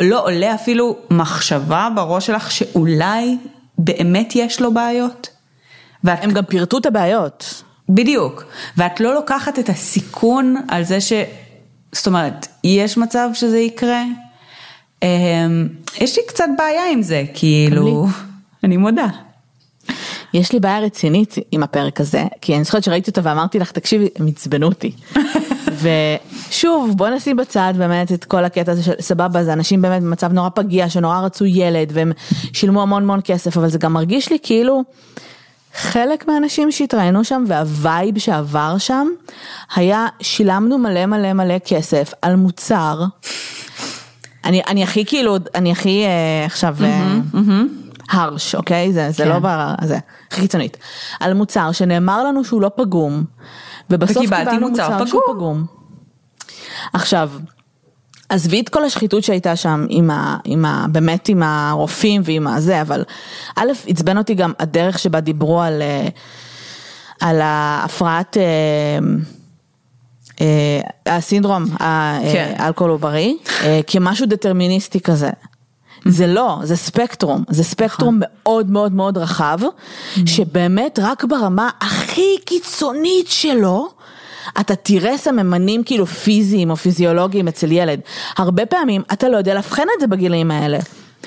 לא 0.01 0.25
עולה 0.25 0.55
אפילו 0.55 0.97
מחשבה 1.11 1.89
בראש 1.95 2.27
שלך 2.27 2.51
שאולי 2.51 3.37
באמת 3.79 4.33
יש 4.37 4.61
לו 4.61 4.75
בעיות? 4.75 5.29
ואת, 6.05 6.25
הם 6.25 6.31
גם 6.31 6.45
פירטו 6.45 6.79
את 6.79 6.87
הבעיות. 6.87 7.63
בדיוק, 7.89 8.45
ואת 8.77 9.01
לא 9.01 9.15
לוקחת 9.15 9.59
את 9.59 9.69
הסיכון 9.69 10.57
על 10.69 10.83
זה 10.85 11.01
ש... 11.01 11.13
זאת 11.93 12.07
אומרת, 12.07 12.47
יש 12.65 12.99
מצב 12.99 13.29
שזה 13.33 13.59
יקרה? 13.59 14.03
אמ, 15.03 15.69
יש 16.01 16.17
לי 16.17 16.23
קצת 16.29 16.45
בעיה 16.59 16.83
עם 16.93 17.03
זה, 17.03 17.25
כאילו, 17.35 18.07
אני 18.65 18.77
מודה. 18.77 19.07
יש 20.35 20.53
לי 20.53 20.61
בעיה 20.61 20.81
רצינית 20.81 21.35
עם 21.53 21.63
הפרק 21.63 22.01
הזה, 22.01 22.25
כי 22.41 22.57
אני 22.57 22.65
זוכרת 22.65 22.85
שראיתי 22.85 23.11
אותו 23.11 23.25
ואמרתי 23.25 23.59
לך, 23.59 23.71
תקשיבי, 23.73 24.09
הם 24.17 24.27
עצבנו 24.27 24.67
אותי. 24.67 24.93
ושוב, 26.49 26.95
בוא 26.97 27.09
נשים 27.09 27.37
בצד 27.37 27.75
באמת 27.77 28.13
את 28.13 28.25
כל 28.25 28.45
הקטע 28.45 28.73
הזה 28.73 28.83
של 28.83 28.93
סבבה, 29.01 29.45
זה 29.45 29.53
אנשים 29.53 29.83
באמת 29.83 30.03
במצב 30.03 30.33
נורא 30.33 30.49
פגיע, 30.49 30.89
שנורא 30.89 31.21
רצו 31.21 31.45
ילד, 31.45 31.91
והם 31.93 32.13
שילמו 32.53 32.83
המון 32.83 33.03
המון 33.03 33.21
כסף, 33.25 33.57
אבל 33.57 33.69
זה 33.69 33.79
גם 33.79 33.93
מרגיש 33.93 34.31
לי 34.31 34.39
כאילו 34.43 34.83
חלק 35.75 36.29
מהאנשים 36.29 36.73
שהתראינו 36.73 37.25
שם 37.25 37.45
והווייב 37.47 38.19
שעבר 38.19 38.79
שם, 38.79 39.09
היה 39.75 40.07
שילמנו 40.21 40.79
מלא 40.79 41.07
מלא 41.07 41.33
מלא 41.33 41.59
כסף 41.59 42.13
על 42.23 42.37
מוצר. 42.37 43.05
אני, 44.45 44.63
אני 44.69 44.83
הכי 44.83 45.05
כאילו, 45.05 45.37
אני 45.55 45.73
הכי 45.73 46.05
אה, 46.05 46.45
עכשיו... 46.47 46.77
אה, 46.85 47.19
הרש, 48.11 48.55
אוקיי? 48.55 48.93
זה, 48.93 49.11
זה 49.11 49.25
כן. 49.25 49.29
לא 49.29 49.39
בר... 49.39 49.75
זה, 49.85 49.99
הכי 50.31 50.41
קיצונית. 50.41 50.77
על 51.21 51.35
מוצר 51.35 51.73
שנאמר 51.73 52.25
לנו 52.25 52.45
שהוא 52.45 52.63
לא 52.63 52.71
פגום, 52.77 53.25
ובסוף 53.91 54.19
קיבלנו 54.19 54.69
מוצר 54.69 54.91
מוצר 54.91 55.07
שהוא 55.07 55.21
פגום. 55.35 55.67
עכשיו, 56.93 57.31
עזבי 58.29 58.61
את 58.61 58.69
כל 58.69 58.85
השחיתות 58.85 59.25
שהייתה 59.25 59.57
שם 59.57 59.87
עם 59.89 60.11
ה... 60.11 60.37
עם 60.45 60.65
ה... 60.65 60.87
באמת 60.93 61.29
עם 61.29 61.43
הרופאים 61.43 62.23
ועם 62.25 62.47
הזה, 62.47 62.81
אבל 62.81 63.05
א', 63.57 63.73
עצבן 63.87 64.19
אותי 64.19 64.35
גם 64.35 64.53
הדרך 64.59 64.99
שבה 64.99 65.21
דיברו 65.21 65.63
על... 65.63 65.83
אה, 65.83 66.09
על 67.21 67.41
ההפרעת... 67.41 68.37
אה, 68.37 68.99
הסינדרום, 71.07 71.65
כן. 72.33 72.55
האלכוהול 72.57 72.91
עוברי, 72.91 73.37
כמשהו 73.87 74.27
דטרמיניסטי 74.27 75.01
כזה. 75.01 75.31
זה 76.05 76.27
לא, 76.27 76.59
זה 76.63 76.77
ספקטרום, 76.77 77.45
זה 77.49 77.65
ספקטרום 77.65 78.21
מאוד 78.21 78.71
מאוד 78.71 78.93
מאוד 78.93 79.19
רחב, 79.19 79.59
שבאמת 80.27 80.99
רק 81.03 81.25
ברמה 81.25 81.71
הכי 81.81 82.37
קיצונית 82.45 83.29
שלו, 83.29 83.89
אתה 84.61 84.75
תראה 84.77 85.19
סממנים 85.19 85.83
כאילו 85.85 86.07
פיזיים 86.07 86.71
או 86.71 86.77
פיזיולוגיים 86.77 87.49
אצל 87.49 87.73
ילד. 87.73 88.01
הרבה 88.37 88.67
פעמים 88.67 89.03
אתה 89.13 89.29
לא 89.29 89.37
יודע 89.37 89.55
לאבחן 89.55 89.83
את 89.97 90.01
זה 90.01 90.07
בגילאים 90.07 90.51
האלה. 90.51 90.79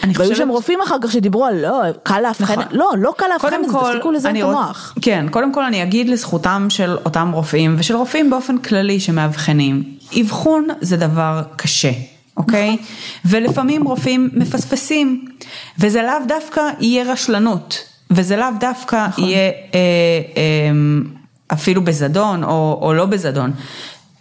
אני 0.04 0.14
והיו 0.16 0.30
חושבת- 0.30 0.38
שם 0.46 0.50
רופאים 0.50 0.80
אחר 0.84 0.96
כך 1.04 1.12
שדיברו 1.12 1.46
על 1.46 1.56
לא, 1.62 1.82
קל 2.04 2.20
לאבחן, 2.24 2.54
נכון. 2.60 2.64
לא, 2.78 2.92
לא 2.98 3.14
קל 3.18 3.26
לאבחן 3.32 3.48
את 3.64 3.70
זה, 3.70 3.72
כל, 3.78 3.80
תפסיקו 3.90 4.10
אני 4.30 4.42
את 4.44 4.48
המוח. 4.48 4.96
כן, 5.02 5.26
קודם 5.32 5.54
כל 5.54 5.64
אני 5.64 5.84
אגיד 5.84 6.10
לזכותם 6.10 6.68
של 6.70 6.98
אותם 7.06 7.32
רופאים 7.34 7.76
ושל 7.80 7.96
רופאים 7.96 8.30
באופן 8.30 8.58
כללי 8.58 9.00
שמאבחנים. 9.00 9.84
אבחון 10.22 10.68
זה 10.82 10.98
דבר 10.98 11.42
קשה, 11.56 11.92
אוקיי? 12.38 12.70
נכון. 12.72 12.86
ולפעמים 13.26 13.84
רופאים 13.88 14.30
מפספסים, 14.34 15.26
וזה 15.80 16.02
לאו 16.02 16.26
דווקא 16.28 16.62
יהיה 16.80 17.12
רשלנות, 17.12 17.78
וזה 18.12 18.36
לאו 18.38 18.48
דווקא 18.60 19.08
נכון. 19.08 19.24
יהיה 19.24 19.40
אה, 19.40 19.52
אה, 20.38 20.72
אפילו 21.54 21.82
בזדון 21.82 22.44
או, 22.44 22.80
או 22.82 22.94
לא 22.94 23.06
בזדון. 23.06 23.52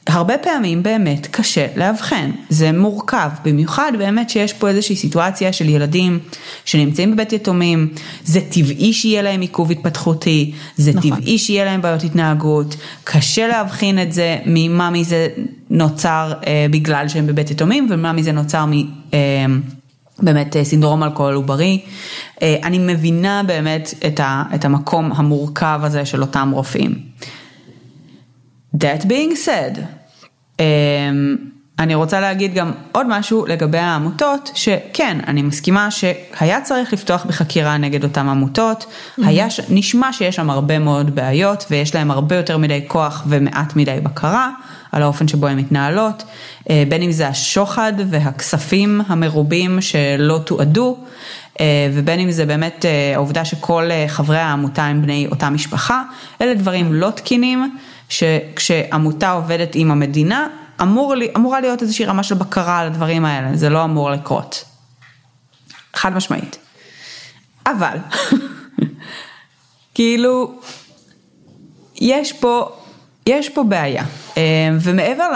הרבה 0.08 0.38
פעמים 0.38 0.82
באמת 0.82 1.26
קשה 1.30 1.66
לאבחן, 1.76 2.30
זה 2.49 2.73
מורכב, 2.73 3.28
במיוחד 3.44 3.92
באמת 3.99 4.30
שיש 4.30 4.52
פה 4.52 4.68
איזושהי 4.68 4.97
סיטואציה 4.97 5.52
של 5.52 5.68
ילדים 5.68 6.18
שנמצאים 6.64 7.12
בבית 7.12 7.32
יתומים, 7.32 7.88
זה 8.25 8.40
טבעי 8.50 8.92
שיהיה 8.92 9.23
להם 9.23 9.40
עיכוב 9.40 9.70
התפתחותי, 9.70 10.52
זה 10.76 10.92
נכון. 10.94 11.11
טבעי 11.11 11.38
שיהיה 11.38 11.64
להם 11.64 11.82
בעיות 11.82 12.04
התנהגות, 12.04 12.76
קשה 13.04 13.49
להבחין 13.49 14.02
את 14.02 14.12
זה 14.12 14.38
ממה 14.47 14.90
מזה 14.90 15.28
נוצר 15.70 16.32
אה, 16.47 16.66
בגלל 16.70 17.08
שהם 17.08 17.26
בבית 17.26 17.50
יתומים 17.50 17.87
ומה 17.90 18.12
מזה 18.12 18.32
נוצר 18.32 18.64
מ... 18.66 18.73
אה, 19.14 19.47
באמת 20.18 20.56
אה, 20.56 20.64
סינדרום 20.64 21.02
אלכוהול 21.02 21.34
עוברי. 21.34 21.84
אה, 22.42 22.56
אני 22.62 22.78
מבינה 22.78 23.42
באמת 23.46 23.94
את, 24.06 24.20
ה, 24.20 24.42
את 24.54 24.64
המקום 24.64 25.12
המורכב 25.12 25.80
הזה 25.82 26.04
של 26.04 26.22
אותם 26.22 26.50
רופאים. 26.54 26.98
That 28.76 29.04
being 29.04 29.34
said, 29.46 29.78
um, 30.58 30.62
אני 31.78 31.94
רוצה 31.94 32.20
להגיד 32.20 32.54
גם 32.54 32.73
עוד 32.92 33.06
משהו 33.08 33.47
לגבי 33.47 33.78
העמותות, 33.78 34.50
שכן, 34.54 35.18
אני 35.26 35.42
מסכימה 35.42 35.90
שהיה 35.90 36.61
צריך 36.61 36.92
לפתוח 36.92 37.25
בחקירה 37.25 37.76
נגד 37.76 38.04
אותן 38.04 38.28
עמותות, 38.28 38.87
היה, 39.18 39.50
ש- 39.50 39.61
נשמע 39.68 40.12
שיש 40.12 40.37
שם 40.37 40.50
הרבה 40.50 40.78
מאוד 40.78 41.14
בעיות 41.14 41.66
ויש 41.70 41.94
להם 41.94 42.11
הרבה 42.11 42.37
יותר 42.37 42.56
מדי 42.56 42.85
כוח 42.87 43.25
ומעט 43.28 43.76
מדי 43.76 43.99
בקרה 44.02 44.50
על 44.92 45.02
האופן 45.02 45.28
שבו 45.28 45.47
הן 45.47 45.58
מתנהלות, 45.58 46.25
אה, 46.70 46.85
בין 46.88 47.02
אם 47.02 47.12
זה 47.12 47.28
השוחד 47.28 47.92
והכספים 48.11 49.00
המרובים 49.06 49.80
שלא 49.80 50.40
תועדו. 50.44 50.97
אה, 51.61 51.88
ובין 51.92 52.20
אם 52.20 52.30
זה 52.30 52.47
באמת 52.47 52.85
אה, 52.85 53.12
העובדה 53.14 53.44
שכל 53.44 53.90
חברי 54.08 54.38
העמותה 54.38 54.85
הם 54.85 55.02
בני 55.02 55.26
אותה 55.30 55.50
משפחה, 55.50 56.02
אלה 56.40 56.54
דברים 56.54 56.92
לא 56.92 57.11
תקינים, 57.11 57.76
שכשעמותה 58.08 59.30
עובדת 59.30 59.70
עם 59.75 59.90
המדינה, 59.90 60.47
אמור, 60.82 61.14
אמורה 61.37 61.61
להיות 61.61 61.82
איזושהי 61.82 62.04
רמה 62.04 62.23
של 62.23 62.35
בקרה 62.35 62.78
על 62.78 62.87
הדברים 62.87 63.25
האלה, 63.25 63.56
זה 63.56 63.68
לא 63.68 63.85
אמור 63.85 64.11
לקרות. 64.11 64.64
חד 65.94 66.12
משמעית. 66.12 66.58
אבל, 67.66 67.97
כאילו, 69.94 70.61
יש 72.00 72.32
פה, 72.32 72.68
יש 73.26 73.49
פה 73.49 73.62
בעיה. 73.62 74.04
אה, 74.37 74.42
ומעבר 74.80 75.28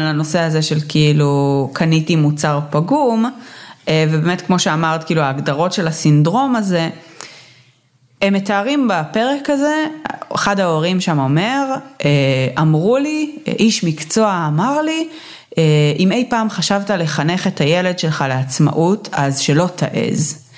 לנושא 0.00 0.40
הזה 0.40 0.62
של 0.62 0.78
כאילו 0.88 1.70
קניתי 1.72 2.16
מוצר 2.16 2.60
פגום, 2.70 3.30
אה, 3.88 4.04
ובאמת 4.10 4.40
כמו 4.40 4.58
שאמרת, 4.58 5.04
כאילו 5.04 5.22
ההגדרות 5.22 5.72
של 5.72 5.88
הסינדרום 5.88 6.56
הזה, 6.56 6.90
הם 8.22 8.34
מתארים 8.34 8.88
בפרק 8.88 9.50
הזה, 9.50 9.86
אחד 10.34 10.60
ההורים 10.60 11.00
שם 11.00 11.18
אומר, 11.18 11.74
אה, 12.04 12.48
אמרו 12.58 12.98
לי, 12.98 13.36
איש 13.46 13.84
מקצוע 13.84 14.44
אמר 14.48 14.82
לי, 14.82 15.08
אה, 15.58 15.62
אם 15.98 16.12
אי 16.12 16.26
פעם 16.30 16.50
חשבת 16.50 16.90
לחנך 16.90 17.46
את 17.46 17.60
הילד 17.60 17.98
שלך 17.98 18.24
לעצמאות, 18.28 19.08
אז 19.12 19.38
שלא 19.38 19.68
תעז. 19.76 20.48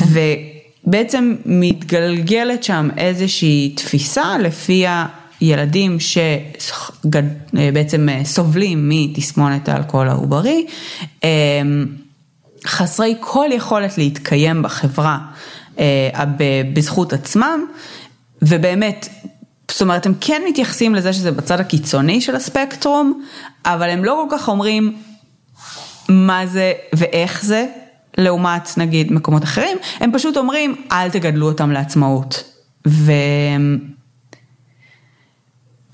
ובעצם 0.00 1.34
מתגלגלת 1.46 2.64
שם 2.64 2.88
איזושהי 2.96 3.72
תפיסה 3.76 4.38
לפיה 4.38 5.06
ילדים 5.40 5.98
שבעצם 7.04 8.08
סובלים 8.24 8.88
מתסמונת 8.88 9.68
האלכוהול 9.68 10.08
העוברי, 10.08 10.66
אה, 11.24 11.30
חסרי 12.66 13.14
כל 13.20 13.48
יכולת 13.52 13.98
להתקיים 13.98 14.62
בחברה 14.62 15.18
אה, 15.18 15.24
בזכות 16.72 17.12
עצמם, 17.12 17.66
ובאמת, 18.42 19.08
זאת 19.70 19.82
אומרת, 19.82 20.06
הם 20.06 20.14
כן 20.20 20.42
מתייחסים 20.48 20.94
לזה 20.94 21.12
שזה 21.12 21.32
בצד 21.32 21.60
הקיצוני 21.60 22.20
של 22.20 22.36
הספקטרום, 22.36 23.24
אבל 23.64 23.90
הם 23.90 24.04
לא 24.04 24.26
כל 24.28 24.36
כך 24.36 24.48
אומרים 24.48 24.96
מה 26.08 26.46
זה 26.46 26.72
ואיך 26.92 27.44
זה, 27.44 27.66
לעומת 28.18 28.68
נגיד 28.76 29.12
מקומות 29.12 29.44
אחרים, 29.44 29.78
הם 30.00 30.10
פשוט 30.12 30.36
אומרים, 30.36 30.74
אל 30.92 31.10
תגדלו 31.10 31.46
אותם 31.46 31.70
לעצמאות. 31.70 32.44
ו... 32.88 33.12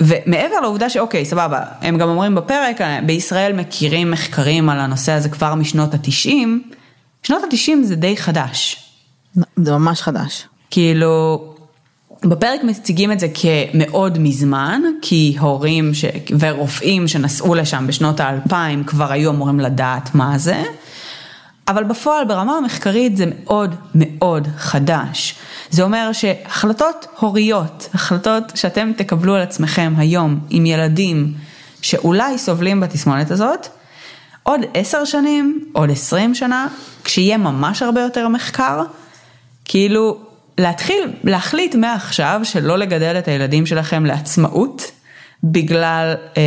ומעבר 0.02 0.60
לעובדה 0.62 0.90
שאוקיי, 0.90 1.24
סבבה, 1.24 1.64
הם 1.80 1.98
גם 1.98 2.08
אומרים 2.08 2.34
בפרק, 2.34 2.80
בישראל 3.06 3.52
מכירים 3.52 4.10
מחקרים 4.10 4.68
על 4.68 4.80
הנושא 4.80 5.12
הזה 5.12 5.28
כבר 5.28 5.54
משנות 5.54 5.94
התשעים, 5.94 6.62
שנות 7.22 7.42
התשעים 7.44 7.84
זה 7.84 7.96
די 7.96 8.16
חדש. 8.16 8.89
זה 9.34 9.72
ממש 9.72 10.02
חדש. 10.02 10.46
כאילו, 10.70 11.44
בפרק 12.24 12.64
מציגים 12.64 13.12
את 13.12 13.20
זה 13.20 13.26
כמאוד 13.34 14.18
מזמן, 14.18 14.82
כי 15.02 15.36
הורים 15.40 15.94
ש... 15.94 16.04
ורופאים 16.38 17.08
שנסעו 17.08 17.54
לשם 17.54 17.86
בשנות 17.86 18.20
האלפיים 18.20 18.84
כבר 18.84 19.12
היו 19.12 19.30
אמורים 19.30 19.60
לדעת 19.60 20.14
מה 20.14 20.38
זה, 20.38 20.62
אבל 21.68 21.84
בפועל 21.84 22.24
ברמה 22.24 22.56
המחקרית 22.56 23.16
זה 23.16 23.24
מאוד 23.26 23.74
מאוד 23.94 24.48
חדש. 24.56 25.34
זה 25.70 25.82
אומר 25.82 26.10
שהחלטות 26.12 27.06
הוריות, 27.18 27.88
החלטות 27.94 28.52
שאתם 28.54 28.92
תקבלו 28.96 29.34
על 29.34 29.42
עצמכם 29.42 29.94
היום 29.96 30.40
עם 30.50 30.66
ילדים 30.66 31.34
שאולי 31.82 32.38
סובלים 32.38 32.80
בתסמונת 32.80 33.30
הזאת, 33.30 33.66
עוד 34.42 34.60
עשר 34.74 35.04
שנים, 35.04 35.64
עוד 35.72 35.90
עשרים 35.90 36.34
שנה, 36.34 36.68
כשיהיה 37.04 37.36
ממש 37.36 37.82
הרבה 37.82 38.00
יותר 38.00 38.28
מחקר, 38.28 38.82
כאילו 39.70 40.18
להתחיל, 40.58 41.12
להחליט 41.24 41.74
מעכשיו 41.74 42.40
שלא 42.44 42.78
לגדל 42.78 43.18
את 43.18 43.28
הילדים 43.28 43.66
שלכם 43.66 44.06
לעצמאות, 44.06 44.90
בגלל 45.44 46.14
אה, 46.36 46.42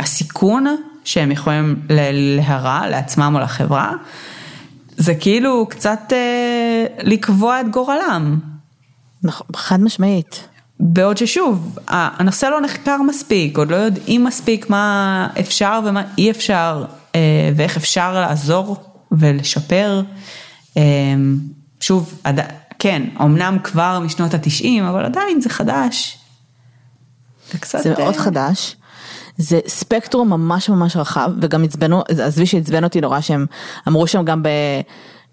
הסיכון 0.00 0.66
שהם 1.04 1.32
יכולים 1.32 1.76
להרע 1.88 2.88
לעצמם 2.88 3.32
או 3.34 3.40
לחברה, 3.40 3.92
זה 4.96 5.14
כאילו 5.14 5.66
קצת 5.70 6.00
אה, 6.12 6.86
לקבוע 7.02 7.60
את 7.60 7.70
גורלם. 7.70 8.38
נכון, 9.22 9.46
חד 9.56 9.80
משמעית. 9.80 10.48
בעוד 10.80 11.16
ששוב, 11.16 11.78
הנושא 11.88 12.46
לא 12.46 12.60
נחקר 12.60 13.02
מספיק, 13.02 13.58
עוד 13.58 13.70
לא 13.70 13.76
יודעים 13.76 14.24
מספיק 14.24 14.70
מה 14.70 15.28
אפשר 15.40 15.80
ומה 15.84 16.02
אי 16.18 16.30
אפשר, 16.30 16.84
אה, 17.14 17.50
ואיך 17.56 17.76
אפשר 17.76 18.20
לעזור 18.20 18.76
ולשפר. 19.12 20.02
אה, 20.76 20.82
שוב, 21.80 22.20
עד, 22.24 22.40
כן, 22.78 23.02
אמנם 23.20 23.56
כבר 23.64 23.98
משנות 24.04 24.34
התשעים, 24.34 24.84
אבל 24.84 25.04
עדיין 25.04 25.40
זה 25.40 25.48
חדש. 25.48 26.18
זה 27.52 27.58
קצת... 27.58 27.78
זה 27.82 27.94
מאוד 27.98 28.14
אה, 28.14 28.20
חדש. 28.20 28.76
זה 29.36 29.60
ספקטרום 29.66 30.28
ממש 30.30 30.68
ממש 30.68 30.96
רחב, 30.96 31.30
וגם 31.40 31.64
עצבנו, 31.64 32.02
עזבי 32.08 32.46
שעצבן 32.46 32.84
אותי 32.84 33.00
נורא 33.00 33.20
שהם 33.20 33.46
אמרו 33.88 34.06
שם 34.06 34.24
גם 34.24 34.42
ב... 34.42 34.48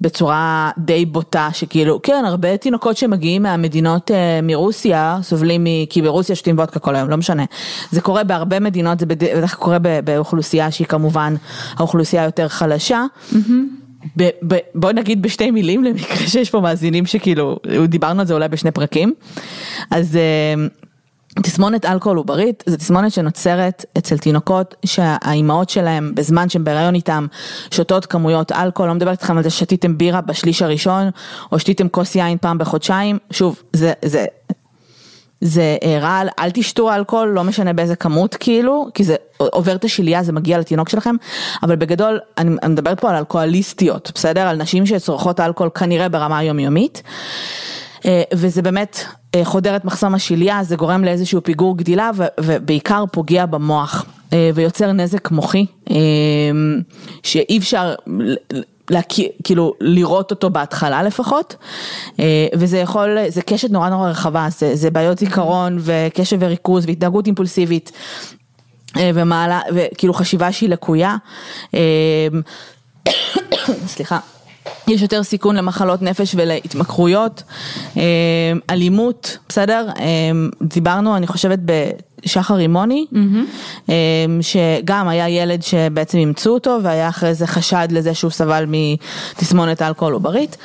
בצורה 0.01 0.71
די 0.77 1.05
בוטה 1.05 1.49
שכאילו 1.53 1.99
כן 2.03 2.23
הרבה 2.27 2.57
תינוקות 2.57 2.97
שמגיעים 2.97 3.43
מהמדינות 3.43 4.11
אה, 4.11 4.39
מרוסיה 4.43 5.19
סובלים 5.21 5.63
מ... 5.63 5.67
כי 5.89 6.01
ברוסיה 6.01 6.35
שותים 6.35 6.57
וודקה 6.57 6.79
כל 6.79 6.95
היום 6.95 7.09
לא 7.09 7.17
משנה 7.17 7.43
זה 7.91 8.01
קורה 8.01 8.23
בהרבה 8.23 8.59
מדינות 8.59 8.99
זה 8.99 9.05
בד- 9.05 9.23
בדרך 9.23 9.55
כלל 9.55 9.63
קורה 9.63 9.77
באוכלוסייה 10.03 10.71
שהיא 10.71 10.87
כמובן 10.87 11.35
האוכלוסייה 11.77 12.21
היותר 12.21 12.47
חלשה. 12.47 13.03
ב- 13.33 13.37
בוא 14.75 14.91
נגיד 14.91 15.21
בשתי 15.21 15.51
מילים 15.51 15.83
למקרה 15.83 16.17
שיש 16.27 16.49
פה 16.49 16.59
מאזינים 16.59 17.05
שכאילו 17.05 17.59
דיברנו 17.87 18.19
על 18.19 18.27
זה 18.27 18.33
אולי 18.33 18.47
בשני 18.47 18.71
פרקים 18.71 19.13
אז. 19.91 20.15
אה, 20.15 20.67
תסמונת 21.41 21.85
אלכוהול 21.85 22.17
עוברית 22.17 22.63
זו 22.67 22.77
תסמונת 22.77 23.11
שנוצרת 23.11 23.85
אצל 23.97 24.17
תינוקות 24.17 24.75
שהאימהות 24.85 25.69
שלהם 25.69 26.11
בזמן 26.15 26.49
שהם 26.49 26.63
בהיריון 26.63 26.95
איתם 26.95 27.27
שותות 27.71 28.05
כמויות 28.05 28.51
אלכוהול, 28.51 28.89
לא 28.89 28.95
מדברת 28.95 29.17
איתכם 29.17 29.37
על 29.37 29.43
זה 29.43 29.49
ששתיתם 29.49 29.97
בירה 29.97 30.21
בשליש 30.21 30.61
הראשון 30.61 31.09
או 31.51 31.59
שתיתם 31.59 31.89
כוס 31.89 32.15
יין 32.15 32.37
פעם 32.37 32.57
בחודשיים, 32.57 33.17
שוב 33.31 33.61
זה, 33.73 33.93
זה, 34.05 34.25
זה 35.41 35.77
אה, 35.83 35.99
רעל, 36.01 36.27
אל 36.39 36.49
תשתו 36.51 36.93
אלכוהול, 36.93 37.29
לא 37.29 37.43
משנה 37.43 37.73
באיזה 37.73 37.95
כמות 37.95 38.35
כאילו, 38.35 38.87
כי 38.93 39.03
זה 39.03 39.15
עובר 39.37 39.75
את 39.75 39.83
השלייה, 39.83 40.23
זה 40.23 40.31
מגיע 40.31 40.59
לתינוק 40.59 40.89
שלכם, 40.89 41.15
אבל 41.63 41.75
בגדול 41.75 42.19
אני, 42.37 42.55
אני 42.63 42.73
מדברת 42.73 42.99
פה 42.99 43.09
על 43.09 43.15
אלכוהוליסטיות, 43.15 44.11
בסדר? 44.15 44.41
על 44.41 44.55
נשים 44.57 44.85
שצורכות 44.85 45.39
אלכוהול 45.39 45.71
כנראה 45.75 46.09
ברמה 46.09 46.37
היומיומית. 46.37 47.03
אה, 48.05 48.23
וזה 48.33 48.61
באמת 48.61 49.05
אה, 49.35 49.45
חודר 49.45 49.75
את 49.75 49.85
מחסום 49.85 50.15
השליה, 50.15 50.63
זה 50.63 50.75
גורם 50.75 51.03
לאיזשהו 51.03 51.43
פיגור 51.43 51.77
גדילה 51.77 52.11
ובעיקר 52.39 53.03
פוגע 53.11 53.45
במוח 53.45 54.05
ויוצר 54.55 54.91
נזק 54.91 55.31
מוחי 55.31 55.65
שאי 57.23 57.57
אפשר, 57.57 57.93
להכיר, 58.89 59.29
כאילו 59.43 59.73
לראות 59.81 60.31
אותו 60.31 60.49
בהתחלה 60.49 61.03
לפחות, 61.03 61.55
אה, 62.19 62.47
וזה 62.53 62.77
יכול, 62.77 63.17
זה 63.27 63.41
קשת 63.41 63.69
נורא 63.69 63.89
נורא 63.89 64.09
רחבה, 64.09 64.47
זה, 64.57 64.75
זה 64.75 64.91
בעיות 64.91 65.19
זיכרון 65.19 65.77
וקשב 65.81 66.37
וריכוז 66.39 66.85
והתנהגות 66.85 67.25
אימפולסיבית. 67.25 67.91
אה, 68.97 69.11
ומעלה, 69.13 69.61
וכאילו 69.73 70.13
חשיבה 70.13 70.51
שהיא 70.51 70.69
לקויה. 70.69 71.15
אה, 71.73 72.27
סליחה. 73.87 74.19
יש 74.87 75.01
יותר 75.01 75.23
סיכון 75.23 75.55
למחלות 75.55 76.01
נפש 76.01 76.35
ולהתמכרויות, 76.37 77.43
אלימות, 78.69 79.37
בסדר? 79.49 79.89
דיברנו, 80.61 81.17
אני 81.17 81.27
חושבת, 81.27 81.59
בשחר 82.25 82.55
רימוני, 82.55 83.05
mm-hmm. 83.13 83.91
שגם 84.41 85.07
היה 85.07 85.29
ילד 85.29 85.63
שבעצם 85.63 86.17
אימצו 86.17 86.53
אותו 86.53 86.79
והיה 86.83 87.09
אחרי 87.09 87.33
זה 87.33 87.47
חשד 87.47 87.87
לזה 87.91 88.13
שהוא 88.13 88.31
סבל 88.31 88.65
מתסמונת 88.67 89.81
אלכוהול 89.81 90.13
עוברית. 90.13 90.57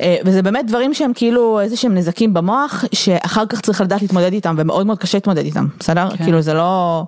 אה, 0.00 0.16
וזה 0.24 0.42
באמת 0.42 0.66
דברים 0.66 0.94
שהם 0.94 1.12
כאילו 1.14 1.60
איזה 1.60 1.76
שהם 1.76 1.94
נזקים 1.94 2.34
במוח, 2.34 2.84
שאחר 2.92 3.46
כך 3.46 3.60
צריך 3.60 3.80
לדעת 3.80 4.02
להתמודד 4.02 4.32
איתם, 4.32 4.54
ומאוד 4.58 4.86
מאוד 4.86 4.98
קשה 4.98 5.18
להתמודד 5.18 5.44
איתם, 5.44 5.66
בסדר? 5.80 6.10
כן. 6.10 6.24
כאילו 6.24 6.42
זה 6.42 6.54
לא... 6.54 7.04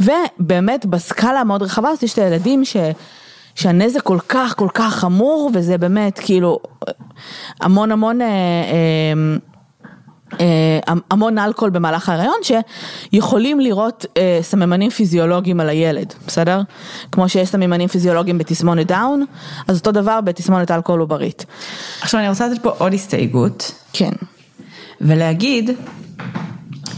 ובאמת 0.00 0.86
בסקאלה 0.86 1.40
המאוד 1.40 1.62
רחבה 1.62 1.88
הזאת 1.88 2.02
יש 2.02 2.12
את 2.12 2.18
הילדים 2.18 2.64
ש... 2.64 2.76
שהנזק 3.54 4.02
כל 4.02 4.18
כך 4.28 4.54
כל 4.56 4.68
כך 4.74 4.94
חמור, 4.94 5.50
וזה 5.54 5.78
באמת 5.78 6.18
כאילו 6.18 6.58
המון 7.60 7.92
המון... 7.92 8.20
אה, 8.20 8.26
אה, 8.26 8.32
אה, 8.32 9.36
המון 11.10 11.38
אלכוהול 11.38 11.70
במהלך 11.70 12.08
ההיריון 12.08 12.36
שיכולים 12.42 13.60
לראות 13.60 14.06
אה, 14.16 14.38
סממנים 14.42 14.90
פיזיולוגיים 14.90 15.60
על 15.60 15.68
הילד, 15.68 16.14
בסדר? 16.26 16.60
כמו 17.12 17.28
שיש 17.28 17.48
סממנים 17.48 17.88
פיזיולוגיים 17.88 18.38
בתסמונת 18.38 18.86
דאון, 18.86 19.24
אז 19.68 19.78
אותו 19.78 19.92
דבר 19.92 20.20
בתסמונת 20.20 20.70
אלכוהול 20.70 21.00
עוברית. 21.00 21.46
עכשיו 22.00 22.20
אני 22.20 22.28
רוצה 22.28 22.48
לתת 22.48 22.62
פה 22.62 22.70
עוד 22.78 22.94
הסתייגות. 22.94 23.72
כן. 23.92 24.12
ולהגיד 25.00 25.70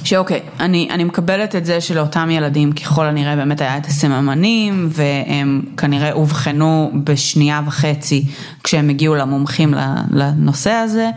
שאוקיי, 0.04 0.40
אני, 0.60 0.88
אני 0.90 1.04
מקבלת 1.04 1.54
את 1.54 1.64
זה 1.64 1.80
שלאותם 1.80 2.30
ילדים 2.30 2.72
ככל 2.72 3.06
הנראה 3.06 3.36
באמת 3.36 3.60
היה 3.60 3.76
את 3.76 3.86
הסממנים 3.86 4.88
והם 4.92 5.62
כנראה 5.76 6.12
אובחנו 6.12 6.90
בשנייה 7.04 7.60
וחצי 7.66 8.24
כשהם 8.64 8.88
הגיעו 8.88 9.14
למומחים 9.14 9.74
לנושא 10.10 10.70
הזה. 10.70 11.10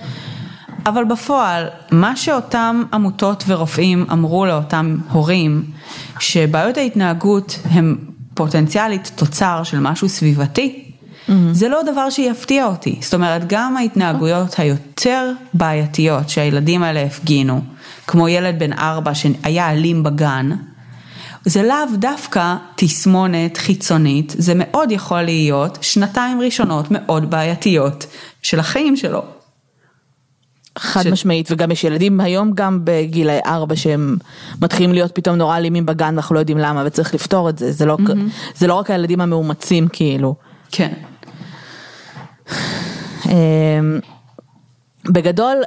אבל 0.85 1.03
בפועל, 1.03 1.67
מה 1.91 2.15
שאותם 2.15 2.83
עמותות 2.93 3.43
ורופאים 3.47 4.05
אמרו 4.11 4.45
לאותם 4.45 4.97
הורים, 5.11 5.63
שבעיות 6.19 6.77
ההתנהגות 6.77 7.59
הם 7.63 7.97
פוטנציאלית 8.33 9.11
תוצר 9.15 9.63
של 9.63 9.79
משהו 9.79 10.09
סביבתי, 10.09 10.83
mm-hmm. 10.83 11.31
זה 11.51 11.69
לא 11.69 11.81
דבר 11.91 12.09
שיפתיע 12.09 12.65
אותי. 12.65 12.99
זאת 13.01 13.13
אומרת, 13.13 13.41
גם 13.47 13.77
ההתנהגויות 13.77 14.59
היותר 14.59 15.31
בעייתיות 15.53 16.29
שהילדים 16.29 16.83
האלה 16.83 17.03
הפגינו, 17.03 17.61
כמו 18.07 18.27
ילד 18.27 18.59
בן 18.59 18.73
ארבע 18.73 19.15
שהיה 19.15 19.71
אלים 19.71 20.03
בגן, 20.03 20.49
זה 21.45 21.63
לאו 21.63 21.95
דווקא 21.97 22.55
תסמונת 22.75 23.57
חיצונית, 23.57 24.35
זה 24.37 24.53
מאוד 24.55 24.91
יכול 24.91 25.21
להיות 25.21 25.77
שנתיים 25.81 26.41
ראשונות 26.41 26.85
מאוד 26.89 27.29
בעייתיות 27.29 28.05
של 28.41 28.59
החיים 28.59 28.95
שלו. 28.95 29.36
חד 30.77 31.03
ש... 31.03 31.07
משמעית, 31.07 31.51
וגם 31.51 31.71
יש 31.71 31.83
ילדים 31.83 32.19
היום 32.19 32.51
גם 32.55 32.79
בגילי 32.83 33.39
ארבע 33.45 33.75
שהם 33.75 34.17
מתחילים 34.61 34.93
להיות 34.93 35.15
פתאום 35.15 35.35
נורא 35.35 35.57
אלימים 35.57 35.85
בגן 35.85 36.05
ואנחנו 36.05 36.35
לא 36.35 36.39
יודעים 36.39 36.57
למה 36.57 36.83
וצריך 36.85 37.13
לפתור 37.13 37.49
את 37.49 37.57
זה, 37.57 37.71
זה 37.71 37.85
לא, 37.85 37.97
mm-hmm. 37.99 38.55
זה 38.55 38.67
לא 38.67 38.73
רק 38.73 38.91
הילדים 38.91 39.21
המאומצים 39.21 39.87
כאילו. 39.87 40.35
כן. 40.71 40.93
אמ, 43.25 43.99
בגדול, 45.05 45.57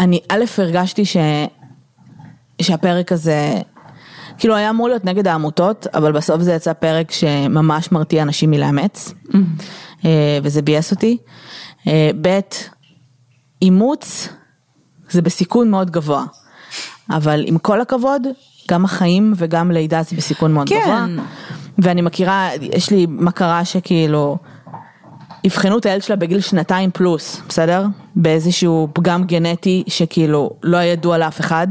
אני 0.00 0.20
א' 0.28 0.44
הרגשתי 0.58 1.04
ש... 1.04 1.16
שהפרק 2.62 3.12
הזה, 3.12 3.60
כאילו 4.38 4.56
היה 4.56 4.70
אמור 4.70 4.88
להיות 4.88 5.04
נגד 5.04 5.26
העמותות, 5.26 5.86
אבל 5.94 6.12
בסוף 6.12 6.42
זה 6.42 6.52
יצא 6.52 6.72
פרק 6.72 7.10
שממש 7.10 7.92
מרתיע 7.92 8.22
אנשים 8.22 8.50
מלאמץ, 8.50 9.14
mm-hmm. 9.28 10.06
וזה 10.42 10.62
ביאס 10.62 10.90
אותי. 10.90 11.16
אה, 11.86 12.10
ב', 12.22 12.40
אימוץ 13.62 14.28
זה 15.10 15.22
בסיכון 15.22 15.70
מאוד 15.70 15.90
גבוה. 15.90 16.24
אבל 17.10 17.44
עם 17.46 17.58
כל 17.58 17.80
הכבוד, 17.80 18.22
גם 18.70 18.84
החיים 18.84 19.32
וגם 19.36 19.70
לידה 19.70 20.02
זה 20.02 20.16
בסיכון 20.16 20.52
מאוד 20.52 20.68
כן. 20.68 20.80
גבוה. 20.84 21.06
ואני 21.78 22.02
מכירה, 22.02 22.48
יש 22.60 22.90
לי 22.90 23.06
מכרה 23.08 23.64
שכאילו, 23.64 24.38
אבחנו 25.46 25.78
את 25.78 25.86
הילד 25.86 26.02
שלה 26.02 26.16
בגיל 26.16 26.40
שנתיים 26.40 26.90
פלוס, 26.90 27.40
בסדר? 27.48 27.86
באיזשהו 28.16 28.88
פגם 28.92 29.24
גנטי 29.24 29.84
שכאילו 29.86 30.50
לא 30.62 30.76
ידוע 30.76 31.18
לאף 31.18 31.40
אחד, 31.40 31.66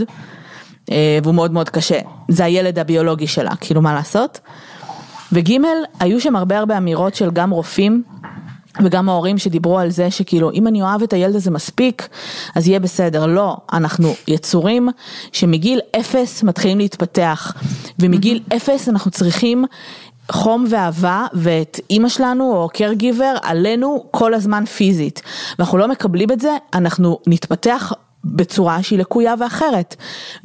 אה, 0.92 1.20
והוא 1.24 1.36
מאוד 1.36 1.52
מאוד 1.52 1.70
קשה. 1.70 2.00
זה 2.28 2.46
הילד 2.46 2.80
הביולוגי 2.80 3.28
שלה, 3.28 3.56
כאילו 3.56 3.82
מה 3.82 3.94
לעשות? 3.94 4.40
וג' 5.32 5.52
היו 6.00 6.22
שם 6.22 6.36
הרבה 6.36 6.58
הרבה 6.58 6.78
אמירות 6.78 7.16
של 7.16 7.32
גם 7.32 7.50
רופאים 7.50 8.04
וגם 8.84 9.10
ההורים 9.10 9.38
שדיברו 9.38 9.80
על 9.80 9.90
זה 9.90 10.12
שכאילו 10.12 10.52
אם 10.52 10.68
אני 10.68 10.82
אוהב 10.82 11.04
את 11.04 11.14
הילד 11.14 11.36
הזה 11.36 11.52
מספיק 11.52 12.08
אז 12.56 12.68
יהיה 12.68 12.80
בסדר, 12.80 13.26
לא, 13.26 13.58
אנחנו 13.74 14.14
יצורים 14.28 14.90
שמגיל 15.32 15.80
אפס 16.00 16.44
מתחילים 16.44 16.78
להתפתח 16.78 17.54
ומגיל 18.00 18.44
אפס 18.56 18.90
אנחנו 18.90 19.12
צריכים 19.12 19.66
חום 20.32 20.66
ואהבה 20.70 21.26
ואת 21.34 21.80
אימא 21.90 22.10
שלנו 22.10 22.52
או 22.56 22.70
caregiver 22.78 23.40
עלינו 23.42 24.06
כל 24.12 24.34
הזמן 24.34 24.66
פיזית 24.66 25.22
ואנחנו 25.60 25.78
לא 25.78 25.88
מקבלים 25.88 26.32
את 26.32 26.40
זה, 26.40 26.58
אנחנו 26.74 27.20
נתפתח 27.28 27.94
בצורה 28.26 28.84
שהיא 28.84 29.00
לקויה 29.00 29.34
ואחרת. 29.40 29.96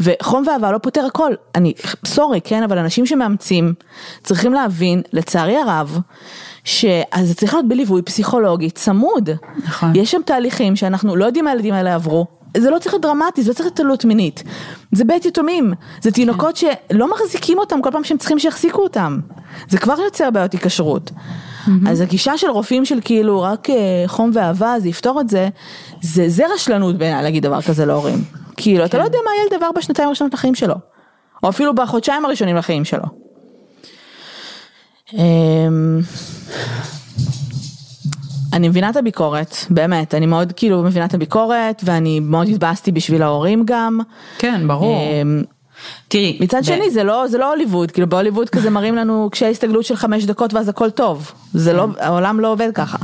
וחום 0.01 0.45
ואהבה 0.47 0.73
לא 0.73 0.79
פותר 0.79 1.07
הכל. 1.07 1.33
אני, 1.55 1.73
סורי, 2.07 2.41
כן, 2.41 2.63
אבל 2.63 2.79
אנשים 2.79 3.07
שמאמצים 3.07 3.75
צריכים 4.23 4.53
להבין, 4.53 5.03
לצערי 5.13 5.57
הרב, 5.57 6.01
שאז 6.65 7.29
זה 7.29 7.35
צריך 7.35 7.55
להיות 7.55 7.69
בליווי 7.69 8.03
פסיכולוגי 8.03 8.71
צמוד. 8.71 9.31
נכון. 9.65 9.93
יש 9.95 10.11
שם 10.11 10.21
תהליכים 10.25 10.77
שאנחנו 10.77 11.17
לא 11.17 11.25
יודעים 11.25 11.45
מה 11.45 11.51
הילדים 11.51 11.75
האלה 11.75 11.95
עברו. 11.95 12.27
זה 12.57 12.71
לא 12.71 12.79
צריך 12.79 12.95
להיות 12.95 13.03
דרמטי, 13.03 13.43
זה 13.43 13.49
לא 13.49 13.55
צריך 13.55 13.67
להיות 13.67 13.77
תלות 13.77 14.05
מינית. 14.05 14.43
זה 14.93 15.05
בית 15.05 15.25
יתומים, 15.25 15.73
זה 16.03 16.11
תינוקות 16.11 16.59
כן. 16.59 16.73
שלא 16.93 17.11
מחזיקים 17.11 17.59
אותם 17.59 17.83
כל 17.83 17.91
פעם 17.91 18.05
שהם 18.05 18.19
צריכים 18.19 18.39
שיחזיקו 18.39 18.83
אותם. 18.83 19.21
זה 19.69 19.79
כבר 19.79 20.01
יוצר 20.01 20.31
בעיות 20.31 20.53
היקשרות. 20.53 21.11
Mm-hmm. 21.11 21.71
אז 21.89 22.01
הגישה 22.01 22.39
של 22.39 22.51
רופאים 22.51 22.85
של 22.85 22.99
כאילו 23.05 23.43
רק 23.43 23.71
אה, 23.71 23.75
חום 24.07 24.31
ואהבה 24.35 24.75
זה 24.81 24.89
יפתור 24.89 25.21
את 25.21 25.29
זה, 25.29 25.49
זה, 26.03 26.29
זה 26.29 26.45
רשלנות 26.55 26.99
בעיניי 26.99 27.23
להגיד 27.23 27.43
דבר 27.43 27.63
כזה 27.63 27.87
להורים. 27.87 28.25
כאילו 28.57 28.79
כן. 28.79 28.85
אתה 28.85 28.99
לא 28.99 29.03
יודע 29.03 29.19
מה 29.25 29.31
הילד 29.31 29.55
עבר 29.55 29.71
בשנתיים 29.77 30.09
הראשונות 30.09 30.35
לחיים 30.35 30.55
שלו. 30.55 30.75
או 31.43 31.49
אפילו 31.49 31.75
בחודשיים 31.75 32.25
הראשונים 32.25 32.57
לחיים 32.57 32.85
שלו. 32.85 33.05
אני 38.53 38.69
מבינה 38.69 38.91
את 38.91 38.97
הביקורת, 38.97 39.57
באמת, 39.71 40.15
אני 40.15 40.27
מאוד 40.27 40.53
כאילו 40.57 40.83
מבינה 40.83 41.05
את 41.05 41.15
הביקורת 41.15 41.83
ואני 41.85 42.21
מאוד 42.21 42.49
התבאסתי 42.49 42.93
בשביל 42.93 43.23
ההורים 43.23 43.63
גם. 43.67 44.01
כן, 44.39 44.69
ברור. 44.69 44.97
אמ, 44.97 45.43
תראי, 46.09 46.39
מצד 46.41 46.59
ב... 46.59 46.63
שני 46.63 46.91
זה 46.91 47.05
לא, 47.05 47.29
זה 47.29 47.39
לא 47.39 47.51
הוליווד, 47.51 47.91
כאילו 47.91 48.09
בהוליווד 48.09 48.51
כזה 48.51 48.71
מראים 48.71 48.95
לנו 48.95 49.29
קשיי 49.33 49.51
הסתגלות 49.51 49.85
של 49.85 49.97
חמש 49.97 50.25
דקות 50.25 50.55
ואז 50.55 50.69
הכל 50.69 50.91
טוב, 50.91 51.33
זה 51.55 51.73
לא, 51.73 51.87
כן. 51.95 52.05
העולם 52.05 52.41
לא 52.41 52.53
עובד 52.53 52.71
ככה. 52.75 52.99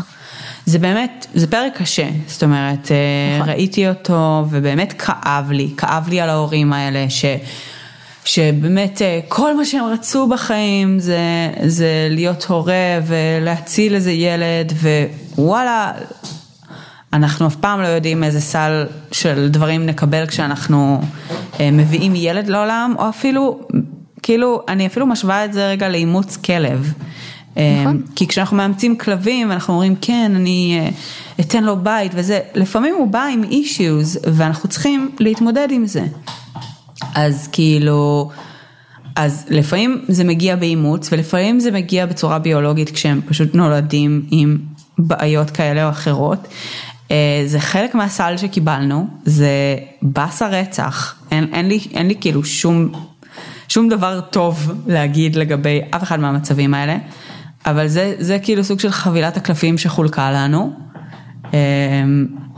זה 0.66 0.78
באמת, 0.78 1.26
זה 1.34 1.46
פרק 1.46 1.76
קשה, 1.76 2.08
זאת 2.26 2.42
אומרת, 2.42 2.90
אה, 2.90 3.38
נכון. 3.38 3.48
ראיתי 3.48 3.88
אותו 3.88 4.44
ובאמת 4.50 4.92
כאב 4.92 5.50
לי, 5.50 5.70
כאב 5.76 6.08
לי 6.08 6.20
על 6.20 6.28
ההורים 6.30 6.72
האלה 6.72 7.10
ש... 7.10 7.24
שבאמת 8.26 9.02
אה, 9.02 9.20
כל 9.28 9.56
מה 9.56 9.64
שהם 9.64 9.84
רצו 9.84 10.28
בחיים 10.28 10.98
זה, 10.98 11.18
זה 11.66 12.08
להיות 12.10 12.44
הורה 12.44 13.00
ולהציל 13.06 13.94
איזה 13.94 14.12
ילד 14.12 14.72
ווואלה, 15.36 15.92
אנחנו 17.12 17.46
אף 17.46 17.56
פעם 17.56 17.80
לא 17.80 17.86
יודעים 17.86 18.24
איזה 18.24 18.40
סל 18.40 18.86
של 19.12 19.48
דברים 19.48 19.86
נקבל 19.86 20.26
כשאנחנו 20.26 21.00
אה, 21.60 21.70
מביאים 21.70 22.12
ילד 22.16 22.48
לעולם, 22.48 22.94
או 22.98 23.08
אפילו, 23.08 23.60
כאילו, 24.22 24.62
אני 24.68 24.86
אפילו 24.86 25.06
משווה 25.06 25.44
את 25.44 25.52
זה 25.52 25.68
רגע 25.68 25.88
לאימוץ 25.88 26.36
כלב. 26.36 26.92
אה, 27.56 27.80
נכון. 27.80 28.02
כי 28.16 28.26
כשאנחנו 28.26 28.56
מאמצים 28.56 28.96
כלבים 28.96 29.50
ואנחנו 29.50 29.74
אומרים 29.74 29.96
כן 30.00 30.32
אני 30.34 30.90
אתן 31.40 31.64
לו 31.64 31.76
בית 31.76 32.12
וזה, 32.14 32.40
לפעמים 32.54 32.94
הוא 32.94 33.08
בא 33.08 33.24
עם 33.24 33.44
אישיוז 33.44 34.18
ואנחנו 34.32 34.68
צריכים 34.68 35.10
להתמודד 35.20 35.68
עם 35.70 35.86
זה. 35.86 36.04
אז 37.14 37.48
כאילו, 37.52 38.30
אז 39.16 39.46
לפעמים 39.50 40.04
זה 40.08 40.24
מגיע 40.24 40.56
באימוץ 40.56 41.08
ולפעמים 41.12 41.60
זה 41.60 41.70
מגיע 41.70 42.06
בצורה 42.06 42.38
ביולוגית 42.38 42.90
כשהם 42.90 43.20
פשוט 43.26 43.54
נולדים 43.54 44.26
עם 44.30 44.58
בעיות 44.98 45.50
כאלה 45.50 45.84
או 45.84 45.90
אחרות. 45.90 46.48
אה, 47.10 47.42
זה 47.46 47.60
חלק 47.60 47.94
מהסל 47.94 48.36
שקיבלנו, 48.36 49.06
זה 49.24 49.76
באסה 50.02 50.48
רצח, 50.48 51.22
אין, 51.30 51.48
אין, 51.52 51.68
לי, 51.68 51.78
אין 51.94 52.08
לי 52.08 52.14
כאילו 52.20 52.44
שום, 52.44 52.92
שום 53.68 53.88
דבר 53.88 54.20
טוב 54.20 54.72
להגיד 54.86 55.36
לגבי 55.36 55.80
אף 55.90 56.02
אחד 56.02 56.20
מהמצבים 56.20 56.74
האלה, 56.74 56.96
אבל 57.66 57.88
זה, 57.88 58.14
זה 58.18 58.38
כאילו 58.38 58.64
סוג 58.64 58.80
של 58.80 58.90
חבילת 58.90 59.36
הקלפים 59.36 59.78
שחולקה 59.78 60.30
לנו, 60.30 60.72
אה, 61.54 61.58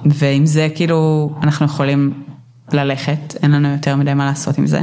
ועם 0.06 0.46
זה 0.46 0.68
כאילו 0.74 1.30
אנחנו 1.42 1.66
יכולים 1.66 2.12
ללכת, 2.74 3.36
אין 3.42 3.50
לנו 3.50 3.68
יותר 3.68 3.96
מדי 3.96 4.14
מה 4.14 4.24
לעשות 4.24 4.58
עם 4.58 4.66
זה. 4.66 4.80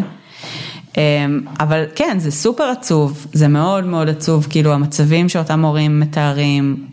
אה, 0.97 1.25
אבל 1.59 1.83
כן, 1.95 2.17
זה 2.19 2.31
סופר 2.31 2.63
עצוב, 2.63 3.27
זה 3.33 3.47
מאוד 3.47 3.85
מאוד 3.85 4.09
עצוב, 4.09 4.47
כאילו 4.49 4.73
המצבים 4.73 5.29
שאותם 5.29 5.65
הורים 5.65 5.99
מתארים, 5.99 6.87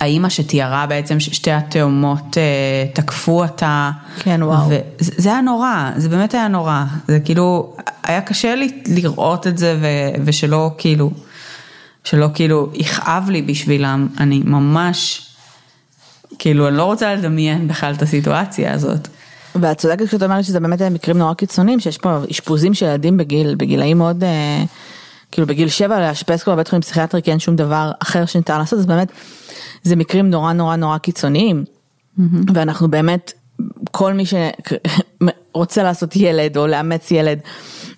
האימא 0.00 0.28
שתיארה 0.28 0.86
בעצם 0.86 1.20
ששתי 1.20 1.52
התאומות 1.52 2.38
אה, 2.38 2.42
תקפו 2.92 3.42
אותה. 3.42 3.90
כן, 4.18 4.42
וואו. 4.42 4.66
וזה, 4.66 5.12
זה 5.16 5.28
היה 5.28 5.40
נורא, 5.40 5.90
זה 5.96 6.08
באמת 6.08 6.34
היה 6.34 6.48
נורא. 6.48 6.84
זה 7.08 7.20
כאילו, 7.20 7.76
היה 8.02 8.20
קשה 8.20 8.54
לי 8.54 8.68
לראות 8.86 9.46
את 9.46 9.58
זה 9.58 9.78
ו, 9.80 9.86
ושלא 10.24 10.70
כאילו, 10.78 11.10
שלא 12.04 12.28
כאילו 12.34 12.70
יכאב 12.74 13.30
לי 13.30 13.42
בשבילם. 13.42 14.08
אני 14.18 14.42
ממש, 14.44 15.28
כאילו, 16.38 16.68
אני 16.68 16.76
לא 16.76 16.84
רוצה 16.84 17.14
לדמיין 17.14 17.68
בכלל 17.68 17.94
את 17.94 18.02
הסיטואציה 18.02 18.72
הזאת. 18.72 19.08
ואת 19.54 19.78
צודקת 19.78 20.06
כשאת 20.06 20.22
אומרת 20.22 20.44
שזה 20.44 20.60
באמת 20.60 20.82
מקרים 20.82 21.18
נורא 21.18 21.34
קיצוניים, 21.34 21.80
שיש 21.80 21.98
פה 21.98 22.18
אשפוזים 22.30 22.74
של 22.74 22.86
ילדים 22.86 23.16
בגיל, 23.16 23.54
בגילאים 23.54 23.98
מאוד, 23.98 24.24
אה, 24.24 24.64
כאילו 25.32 25.46
בגיל 25.46 25.68
שבע 25.68 26.00
לאשפז 26.00 26.42
כבר 26.42 26.54
בבית 26.54 26.68
חולים 26.68 26.82
פסיכיאטרי 26.82 27.22
כי 27.22 27.30
אין 27.30 27.38
שום 27.38 27.56
דבר 27.56 27.90
אחר 28.02 28.26
שניתן 28.26 28.58
לעשות, 28.58 28.78
אז 28.78 28.86
באמת 28.86 29.12
זה 29.82 29.96
מקרים 29.96 30.30
נורא 30.30 30.52
נורא 30.52 30.76
נורא 30.76 30.98
קיצוניים, 30.98 31.64
mm-hmm. 31.64 32.22
ואנחנו 32.54 32.88
באמת, 32.88 33.32
כל 33.90 34.12
מי 34.12 34.24
שרוצה 34.26 35.82
לעשות 35.82 36.16
ילד 36.16 36.56
או 36.56 36.66
לאמץ 36.66 37.10
ילד, 37.10 37.38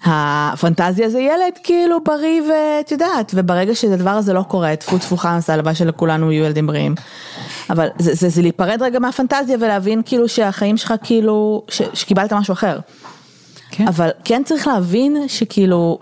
הפנטזיה 0.04 1.08
זה 1.08 1.20
ילד 1.20 1.58
כאילו 1.62 2.04
בריא 2.04 2.42
ואת 2.42 2.92
יודעת, 2.92 3.32
וברגע 3.34 3.74
שהדבר 3.74 4.10
הזה 4.10 4.32
לא 4.32 4.42
קורה, 4.42 4.76
טפו 4.76 4.98
טפו 4.98 5.16
חמאס, 5.16 5.50
הלוואי 5.50 5.74
שלכולנו 5.74 6.32
יהיו 6.32 6.44
ילדים 6.44 6.66
בריאים. 6.66 6.94
אבל 7.70 7.88
זה, 7.98 8.14
זה, 8.14 8.28
זה 8.28 8.42
להיפרד 8.42 8.82
רגע 8.82 8.98
מהפנטזיה 8.98 9.56
ולהבין 9.60 10.02
כאילו 10.06 10.28
שהחיים 10.28 10.76
שלך 10.76 10.94
כאילו, 11.02 11.62
ש, 11.68 11.82
שקיבלת 11.94 12.32
משהו 12.32 12.52
אחר. 12.52 12.78
כן. 13.70 13.88
אבל 13.88 14.10
כן 14.24 14.42
צריך 14.44 14.66
להבין 14.66 15.28
שכאילו, 15.28 15.98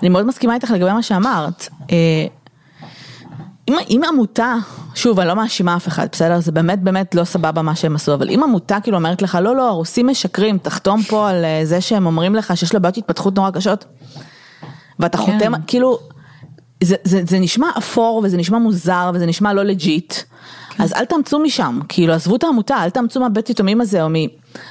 אני 0.00 0.08
מאוד 0.08 0.26
מסכימה 0.26 0.54
איתך 0.54 0.70
לגבי 0.70 0.92
מה 0.92 1.02
שאמרת. 1.02 1.68
אה, 1.90 2.26
אם, 3.68 3.74
אם 3.90 4.00
עמותה, 4.08 4.54
שוב 4.94 5.20
אני 5.20 5.28
לא 5.28 5.36
מאשימה 5.36 5.76
אף 5.76 5.88
אחד, 5.88 6.06
בסדר? 6.12 6.40
זה 6.40 6.52
באמת 6.52 6.82
באמת 6.82 7.14
לא 7.14 7.24
סבבה 7.24 7.62
מה 7.62 7.76
שהם 7.76 7.94
עשו, 7.94 8.14
אבל 8.14 8.30
אם 8.30 8.42
עמותה 8.44 8.80
כאילו 8.82 8.96
אומרת 8.96 9.22
לך 9.22 9.38
לא 9.42 9.56
לא 9.56 9.68
הרוסים 9.68 10.06
משקרים, 10.06 10.58
תחתום 10.58 11.02
פה 11.02 11.30
על 11.30 11.44
אה, 11.44 11.60
זה 11.64 11.80
שהם 11.80 12.06
אומרים 12.06 12.34
לך 12.34 12.56
שיש 12.56 12.74
לו 12.74 12.80
בעיות 12.80 12.96
התפתחות 12.96 13.36
נורא 13.36 13.50
קשות, 13.50 13.84
ואתה 14.98 15.18
כן. 15.18 15.24
חותם, 15.24 15.52
כאילו, 15.66 15.98
זה, 16.84 16.96
זה, 17.04 17.20
זה 17.28 17.38
נשמע 17.38 17.66
אפור 17.78 18.20
וזה 18.24 18.36
נשמע 18.36 18.58
מוזר 18.58 19.10
וזה 19.14 19.26
נשמע 19.26 19.52
לא 19.52 19.62
לג'יט. 19.62 20.14
כן. 20.76 20.82
אז 20.82 20.92
אל 20.92 21.04
תאמצו 21.04 21.38
משם, 21.38 21.80
כאילו 21.88 22.12
עזבו 22.12 22.36
את 22.36 22.44
העמותה, 22.44 22.84
אל 22.84 22.90
תאמצו 22.90 23.20
מהבית 23.20 23.50
יתומים 23.50 23.80
הזה 23.80 24.02
או 24.02 24.08
מ... 24.08 24.14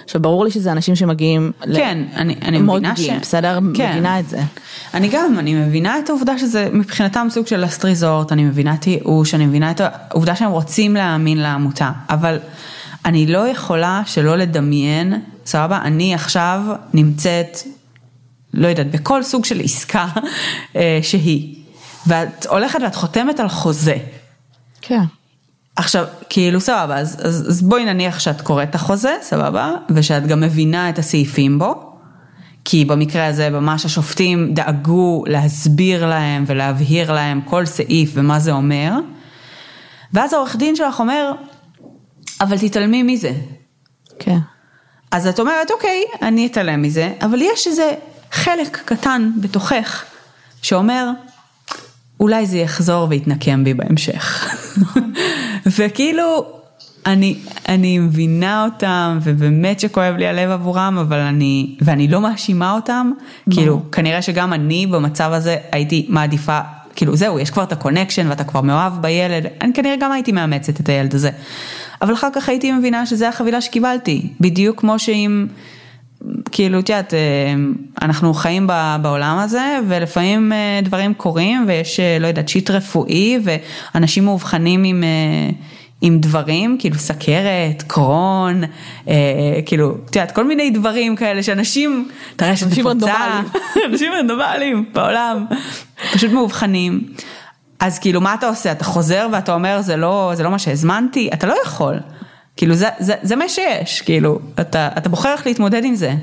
עכשיו 0.04 0.22
ברור 0.22 0.46
לי 0.46 0.52
שזה 0.52 0.72
אנשים 0.72 0.96
שמגיעים, 0.96 1.52
כן, 1.62 2.04
ל... 2.14 2.16
אני, 2.16 2.36
אני 2.42 2.58
מבינה 2.58 2.96
ש... 2.96 3.10
בסדר? 3.10 3.60
כן. 3.74 3.92
מבינה 3.92 4.20
את 4.20 4.30
זה. 4.30 4.42
אני 4.94 5.08
גם, 5.08 5.36
אני 5.40 5.54
מבינה 5.54 6.00
את 6.00 6.10
העובדה 6.10 6.38
שזה 6.38 6.70
מבחינתם 6.74 7.28
סוג 7.30 7.48
של 7.48 7.60
לסט 7.60 7.86
ריזורט, 7.86 8.32
אני 8.32 8.44
מבינה 8.44 8.74
את 8.74 8.88
ייאוש, 8.88 9.34
אני 9.34 9.46
מבינה 9.46 9.72
את 9.72 9.82
העובדה 9.84 10.36
שהם 10.36 10.52
רוצים 10.52 10.96
להאמין 10.96 11.38
לעמותה, 11.38 11.92
אבל 12.10 12.38
אני 13.06 13.28
לא 13.28 13.48
יכולה 13.48 14.02
שלא 14.06 14.38
לדמיין, 14.38 15.14
סבבה, 15.46 15.80
אני 15.84 16.14
עכשיו 16.14 16.62
נמצאת, 16.94 17.58
לא 18.54 18.68
יודעת, 18.68 18.92
בכל 18.92 19.24
סוג 19.24 19.46
של 19.46 19.62
עסקה 19.64 20.08
אה, 20.76 21.00
שהיא, 21.02 21.63
ואת 22.08 22.46
הולכת 22.46 22.80
ואת 22.82 22.96
חותמת 22.96 23.40
על 23.40 23.50
חוזה. 23.50 23.98
כן. 24.82 25.04
עכשיו, 25.76 26.06
כאילו 26.30 26.62
סבבה, 26.62 26.98
אז, 26.98 27.18
אז, 27.24 27.50
אז 27.50 27.62
בואי 27.62 27.86
נניח 27.86 28.20
שאת 28.20 28.42
קוראת 28.42 28.70
את 28.70 28.76
החוזה, 28.76 29.14
סבבה, 29.22 29.72
ושאת 29.90 30.28
גם 30.28 30.42
מבינה 30.42 30.90
את 30.90 31.00
הסעיפים 31.00 31.60
בו, 31.60 31.94
כי 32.66 32.86
במקרה 32.86 33.26
הזה 33.28 33.50
ממש 33.50 33.86
השופטים 33.86 34.54
דאגו 34.54 35.24
להסביר 35.28 36.06
להם 36.06 36.44
ולהבהיר 36.48 37.12
להם 37.12 37.42
כל 37.42 37.66
סעיף 37.66 38.12
ומה 38.14 38.40
זה 38.40 38.52
אומר, 38.52 38.92
ואז 40.14 40.34
העורך 40.34 40.56
דין 40.56 40.76
שלך 40.76 41.00
אומר, 41.00 41.32
אבל 42.42 42.58
תתעלמי 42.58 43.04
מזה. 43.04 43.32
כן. 44.20 44.38
אז 45.12 45.28
את 45.28 45.40
אומרת, 45.40 45.72
אוקיי, 45.72 46.04
אני 46.22 46.48
אתעלם 46.48 46.82
מזה, 46.82 47.14
אבל 47.22 47.42
יש 47.42 47.68
איזה 47.68 47.92
חלק 48.32 48.82
קטן 48.86 49.32
בתוכך 49.42 50.04
שאומר, 50.62 51.10
אולי 52.24 52.46
זה 52.46 52.58
יחזור 52.58 53.08
ויתנקם 53.10 53.64
בי 53.64 53.74
בהמשך. 53.74 54.56
וכאילו, 55.78 56.46
אני, 57.06 57.36
אני 57.68 58.00
מבינה 58.00 58.64
אותם, 58.64 59.20
ובאמת 59.24 59.80
שכואב 59.80 60.16
לי 60.16 60.28
הלב 60.28 60.50
עבורם, 60.50 60.98
אבל 61.02 61.20
אני, 61.20 61.76
ואני 61.82 62.08
לא 62.08 62.22
מאשימה 62.22 62.72
אותם, 62.72 63.12
כאילו, 63.52 63.82
כנראה 63.92 64.22
שגם 64.22 64.54
אני 64.54 64.88
במצב 64.88 65.32
הזה 65.34 65.58
הייתי 65.72 66.06
מעדיפה, 66.10 66.60
כאילו 66.96 67.16
זהו, 67.16 67.40
יש 67.40 67.52
כבר 67.52 67.64
את 67.64 67.72
ה 67.72 67.77
connection 67.77 68.28
ואתה 68.30 68.44
כבר 68.44 68.62
מאוהב 68.62 69.02
בילד, 69.02 69.46
אני 69.62 69.74
כנראה 69.74 69.96
גם 70.00 70.12
הייתי 70.12 70.32
מאמצת 70.32 70.80
את 70.80 70.90
הילד 70.90 71.16
הזה. 71.16 71.30
אבל 72.02 72.14
אחר 72.14 72.30
כך 72.34 72.50
הייתי 72.50 72.72
מבינה 72.72 73.06
שזה 73.06 73.30
החבילה 73.30 73.62
שקיבלתי, 73.62 74.28
בדיוק 74.40 74.80
כמו 74.80 75.00
שאם... 75.00 75.48
כאילו, 76.52 76.80
את 76.80 76.90
יודעת, 76.90 77.14
אה, 77.14 77.20
אנחנו 78.02 78.34
חיים 78.34 78.68
בעולם 79.02 79.38
הזה, 79.38 79.80
ולפעמים 79.88 80.54
אה, 80.54 80.80
דברים 80.84 81.14
קורים, 81.14 81.66
ויש, 81.68 82.00
אה, 82.00 82.18
לא 82.20 82.28
יודעת, 82.28 82.50
שיט 82.50 82.70
רפואי, 82.70 83.40
ואנשים 83.94 84.26
מאובחנים 84.26 84.84
עם... 84.84 85.04
עם 86.06 86.20
דברים, 86.20 86.78
כאילו 86.80 86.96
סכרת, 86.96 87.84
קרון, 87.88 88.64
אה, 89.08 89.14
כאילו, 89.66 89.98
את 90.06 90.16
יודעת, 90.16 90.32
כל 90.32 90.46
מיני 90.46 90.70
דברים 90.70 91.16
כאלה 91.16 91.44
שאנשים, 91.44 92.10
שאת 92.56 92.78
נפוצה, 92.78 93.42
אנשים 93.90 94.12
רנדומליים 94.12 94.86
בעולם, 94.94 95.46
פשוט 96.14 96.32
מאובחנים. 96.32 97.02
אז 97.80 98.00
כאילו, 98.00 98.22
מה 98.22 98.34
אתה 98.34 98.48
עושה? 98.48 98.72
אתה 98.72 98.84
חוזר 98.84 99.28
ואתה 99.32 99.54
אומר, 99.54 99.82
זה 99.82 99.96
לא, 99.98 100.32
זה 100.36 100.44
לא 100.44 100.52
מה 100.52 100.60
שהזמנתי? 100.60 101.30
אתה 101.34 101.48
לא 101.48 101.56
יכול. 101.66 102.00
כאילו 102.58 102.76
זה, 102.76 102.90
זה, 103.00 103.14
זה 103.22 103.36
מה 103.36 103.50
שיש, 103.50 104.02
כאילו, 104.02 104.40
אתה, 104.62 104.90
אתה 104.98 105.10
בוחר 105.10 105.34
איך 105.34 105.48
להתמודד 105.48 105.84
עם 105.84 105.96
זה. 105.96 106.14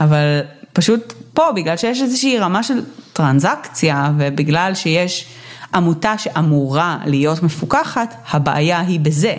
אבל 0.00 0.40
פשוט 0.72 1.12
פה, 1.34 1.42
בגלל 1.54 1.76
שיש 1.76 2.02
איזושהי 2.02 2.38
רמה 2.38 2.62
של 2.62 2.82
טרנזקציה, 3.12 4.10
ובגלל 4.18 4.74
שיש 4.74 5.26
עמותה 5.74 6.18
שאמורה 6.18 6.98
להיות 7.06 7.42
מפוקחת, 7.42 8.14
הבעיה 8.30 8.80
היא 8.80 9.00
בזה. 9.00 9.36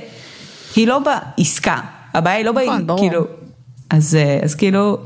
היא 0.75 0.87
לא 0.87 0.99
בעסקה, 0.99 1.79
הבעיה 2.13 2.37
היא 2.37 2.45
לא 2.45 2.51
נכון, 2.51 2.87
ב... 2.87 2.97
כאילו... 2.97 3.25
אז, 3.89 4.17
אז 4.43 4.55
כאילו... 4.55 4.97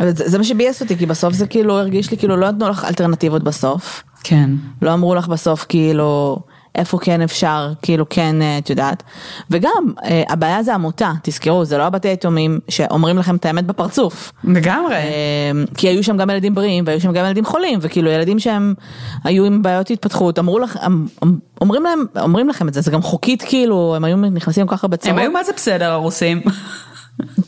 אבל 0.00 0.16
זה, 0.16 0.28
זה 0.28 0.38
מה 0.38 0.44
שביאס 0.44 0.82
אותי, 0.82 0.96
כי 0.96 1.06
בסוף 1.06 1.34
זה 1.34 1.46
כאילו 1.46 1.78
הרגיש 1.78 2.10
לי 2.10 2.16
כאילו 2.16 2.36
לא 2.36 2.50
נתנו 2.50 2.68
לך 2.68 2.84
אלטרנטיבות 2.84 3.42
בסוף. 3.42 4.02
כן. 4.24 4.50
לא 4.82 4.94
אמרו 4.94 5.14
לך 5.14 5.28
בסוף 5.28 5.66
כאילו... 5.68 6.38
איפה 6.74 6.98
כן 6.98 7.22
אפשר, 7.22 7.72
כאילו 7.82 8.08
כן, 8.08 8.42
אה, 8.42 8.58
את 8.58 8.70
יודעת. 8.70 9.02
וגם, 9.50 9.92
אה, 10.04 10.22
הבעיה 10.28 10.62
זה 10.62 10.74
עמותה, 10.74 11.12
תזכרו, 11.22 11.64
זה 11.64 11.78
לא 11.78 11.82
הבתי 11.82 12.08
יתומים 12.08 12.58
שאומרים 12.68 13.18
לכם 13.18 13.36
את 13.36 13.46
האמת 13.46 13.66
בפרצוף. 13.66 14.32
לגמרי. 14.44 14.94
אה, 14.94 15.50
כי 15.76 15.88
היו 15.88 16.04
שם 16.04 16.16
גם 16.16 16.30
ילדים 16.30 16.54
בריאים, 16.54 16.84
והיו 16.86 17.00
שם 17.00 17.12
גם 17.12 17.24
ילדים 17.24 17.44
חולים, 17.44 17.78
וכאילו 17.82 18.10
ילדים 18.10 18.38
שהם 18.38 18.74
היו 19.24 19.44
עם 19.44 19.62
בעיות 19.62 19.90
התפתחות, 19.90 20.38
אמרו 20.38 20.58
לך, 20.58 20.78
אמ, 20.86 21.06
אמ, 21.22 21.38
אומרים 21.60 21.82
להם, 21.82 22.04
אומרים 22.20 22.48
לכם 22.48 22.68
את 22.68 22.74
זה, 22.74 22.80
זה 22.80 22.90
גם 22.90 23.02
חוקית 23.02 23.42
כאילו, 23.42 23.94
הם 23.96 24.04
היו 24.04 24.16
נכנסים 24.16 24.66
כל 24.66 24.76
כך 24.76 24.84
הרבה 24.84 24.96
צרות. 24.96 25.12
הם 25.12 25.18
היו 25.18 25.30
מה 25.30 25.44
זה 25.44 25.52
בסדר 25.52 25.90
הרוסים. 25.90 26.40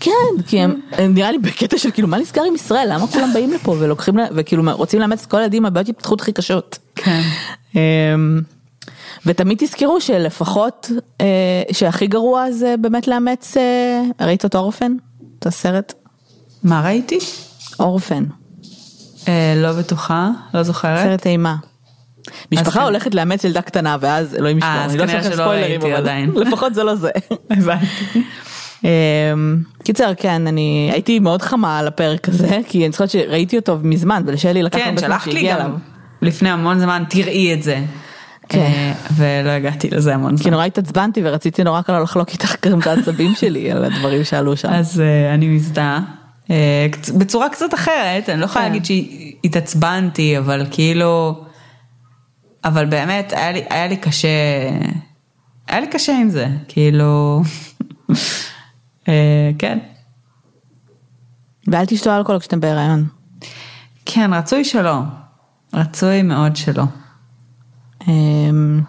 כן, 0.00 0.42
כי 0.46 0.60
הם, 0.60 0.80
הם 0.92 1.14
נראה 1.14 1.32
לי 1.32 1.38
בקטע 1.38 1.78
של 1.78 1.90
כאילו 1.90 2.08
מה 2.08 2.18
נסגר 2.18 2.42
עם 2.42 2.54
ישראל, 2.54 2.88
למה 2.92 3.06
כולם 3.06 3.32
באים 3.32 3.52
לפה 3.52 3.76
ולוקחים, 3.78 4.14
וכאילו 4.34 4.62
רוצים 4.72 5.00
לאמץ 5.00 5.22
את 5.22 5.30
כל 5.30 5.38
הילדים 5.38 5.66
הבעיות 5.66 5.88
התפתחות 5.88 6.20
הכי 6.20 6.32
קשות. 6.32 6.78
כן. 6.96 7.20
ותמיד 9.26 9.58
תזכרו 9.60 10.00
שלפחות, 10.00 10.90
אה, 11.20 11.26
שהכי 11.72 12.06
גרוע 12.06 12.50
זה 12.50 12.74
באמת 12.80 13.08
לאמץ, 13.08 13.56
אה, 13.56 14.02
ראית 14.20 14.44
את 14.44 14.54
אורפן? 14.54 14.92
את 15.38 15.46
הסרט? 15.46 15.94
מה 16.62 16.82
ראיתי? 16.84 17.18
אורפן. 17.80 18.24
אה, 19.28 19.54
לא 19.56 19.72
בטוחה, 19.72 20.30
לא 20.54 20.62
זוכרת. 20.62 21.04
סרט 21.04 21.26
אימה. 21.26 21.56
משפחה 22.52 22.84
הולכת 22.84 23.14
לאמץ 23.14 23.44
ילדה 23.44 23.62
קטנה 23.62 23.96
ואז 24.00 24.34
אלוהים 24.34 24.58
ישמור, 24.58 24.84
אני 24.84 24.98
לא 24.98 25.06
צריכה 25.06 25.22
ספוילרים 25.22 25.80
אבל 25.80 25.92
עדיין. 25.92 26.30
לפחות 26.46 26.74
זה 26.74 26.84
לא 26.84 26.94
זה. 26.94 27.10
אמ, 28.84 28.88
קיצר 29.84 30.12
כן 30.16 30.46
אני 30.46 30.90
הייתי 30.92 31.18
מאוד 31.18 31.42
חמה 31.42 31.78
על 31.78 31.86
הפרק 31.86 32.28
הזה 32.28 32.58
כי 32.68 32.84
אני 32.84 32.92
זוכרת 32.92 33.10
שראיתי 33.10 33.56
אותו 33.56 33.78
מזמן 33.82 34.22
ולשלי 34.26 34.62
לקח 34.62 34.78
הרבה 34.84 35.00
זמן 35.00 35.16
שהגיע 35.24 35.56
אליו. 35.56 35.70
לפני 36.22 36.50
המון 36.50 36.78
זמן 36.78 37.02
תראי 37.08 37.54
את 37.54 37.62
זה. 37.62 37.80
כן. 38.50 38.58
אה, 38.58 38.92
ולא 39.16 39.50
הגעתי 39.50 39.90
לזה 39.90 40.14
המון 40.14 40.36
זמן. 40.36 40.44
כי 40.44 40.50
נורא 40.50 40.64
התעצבנתי 40.64 41.20
ורציתי 41.24 41.64
נורא 41.64 41.82
כלל 41.82 42.02
לחלוק 42.02 42.28
איתך 42.28 42.66
גם 42.66 42.80
את 42.80 42.86
העצבים 42.86 43.34
שלי 43.34 43.70
על 43.70 43.84
הדברים 43.84 44.24
שעלו 44.24 44.56
שם. 44.56 44.68
אז 44.68 45.00
אה, 45.00 45.34
אני 45.34 45.48
מזדהה. 45.48 46.00
אה, 46.50 46.86
בצורה 47.18 47.48
קצת 47.48 47.74
אחרת, 47.74 48.28
אני 48.28 48.40
לא 48.40 48.44
יכולה 48.44 48.64
כן. 48.64 48.72
להגיד 48.72 48.84
שהתעצבנתי, 48.84 50.38
אבל 50.38 50.66
כאילו, 50.70 51.44
אבל 52.64 52.86
באמת 52.86 53.32
היה 53.32 53.52
לי, 53.52 53.62
היה 53.70 53.86
לי 53.86 53.96
קשה, 53.96 54.28
היה 55.68 55.80
לי 55.80 55.86
קשה 55.86 56.18
עם 56.18 56.30
זה, 56.30 56.46
כאילו, 56.68 57.42
כן. 59.58 59.78
ואל 61.66 61.84
תשתו 61.86 62.16
אלכוהול 62.16 62.40
כשאתם 62.40 62.60
בהיריון. 62.60 63.06
כן, 64.06 64.30
רצוי 64.34 64.64
שלא, 64.64 64.98
רצוי 65.74 66.22
מאוד 66.22 66.56
שלא. 66.56 66.84
אמ, 68.08 68.80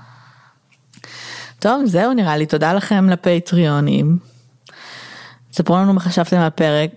טוב, 1.59 1.85
זהו 1.85 2.13
נראה 2.13 2.37
לי, 2.37 2.45
תודה 2.45 2.73
לכם 2.73 3.09
לפטריונים. 3.09 4.17
ספרו 5.53 5.75
לנו 5.77 5.93
מה 5.93 5.99
חשבתם 5.99 6.37
על 6.37 6.43
הפרק, 6.43 6.91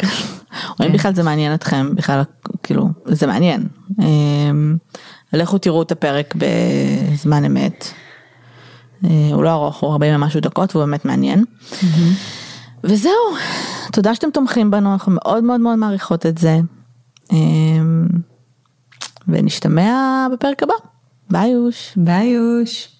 או 0.80 0.86
אם 0.86 0.92
בכלל 0.92 1.14
זה 1.14 1.22
מעניין 1.22 1.54
אתכם, 1.54 1.94
בכלל, 1.94 2.22
כאילו, 2.62 2.88
זה 3.04 3.26
מעניין. 3.26 3.66
אמ, 4.00 4.76
לכו 5.32 5.58
תראו 5.58 5.82
את 5.82 5.92
הפרק 5.92 6.34
בזמן 6.36 7.44
אמת. 7.44 7.84
אה, 9.04 9.30
הוא 9.32 9.44
לא 9.44 9.50
ארוך, 9.52 9.80
הוא 9.80 9.92
40 9.92 10.14
ומשהו 10.14 10.40
דקות, 10.40 10.76
והוא 10.76 10.86
באמת 10.86 11.04
מעניין. 11.04 11.44
וזהו, 12.84 13.12
תודה 13.92 14.14
שאתם 14.14 14.30
תומכים 14.30 14.70
בנו, 14.70 14.92
אנחנו 14.92 15.12
מאוד 15.14 15.44
מאוד 15.44 15.60
מאוד 15.60 15.78
מעריכות 15.78 16.26
את 16.26 16.38
זה. 16.38 16.60
אמ, 17.32 18.06
ונשתמע 19.28 20.26
בפרק 20.32 20.62
הבא. 20.62 20.74
Bye 21.34 21.56
euch. 21.56 21.92
Bye 21.96 22.38
euch. 22.38 22.93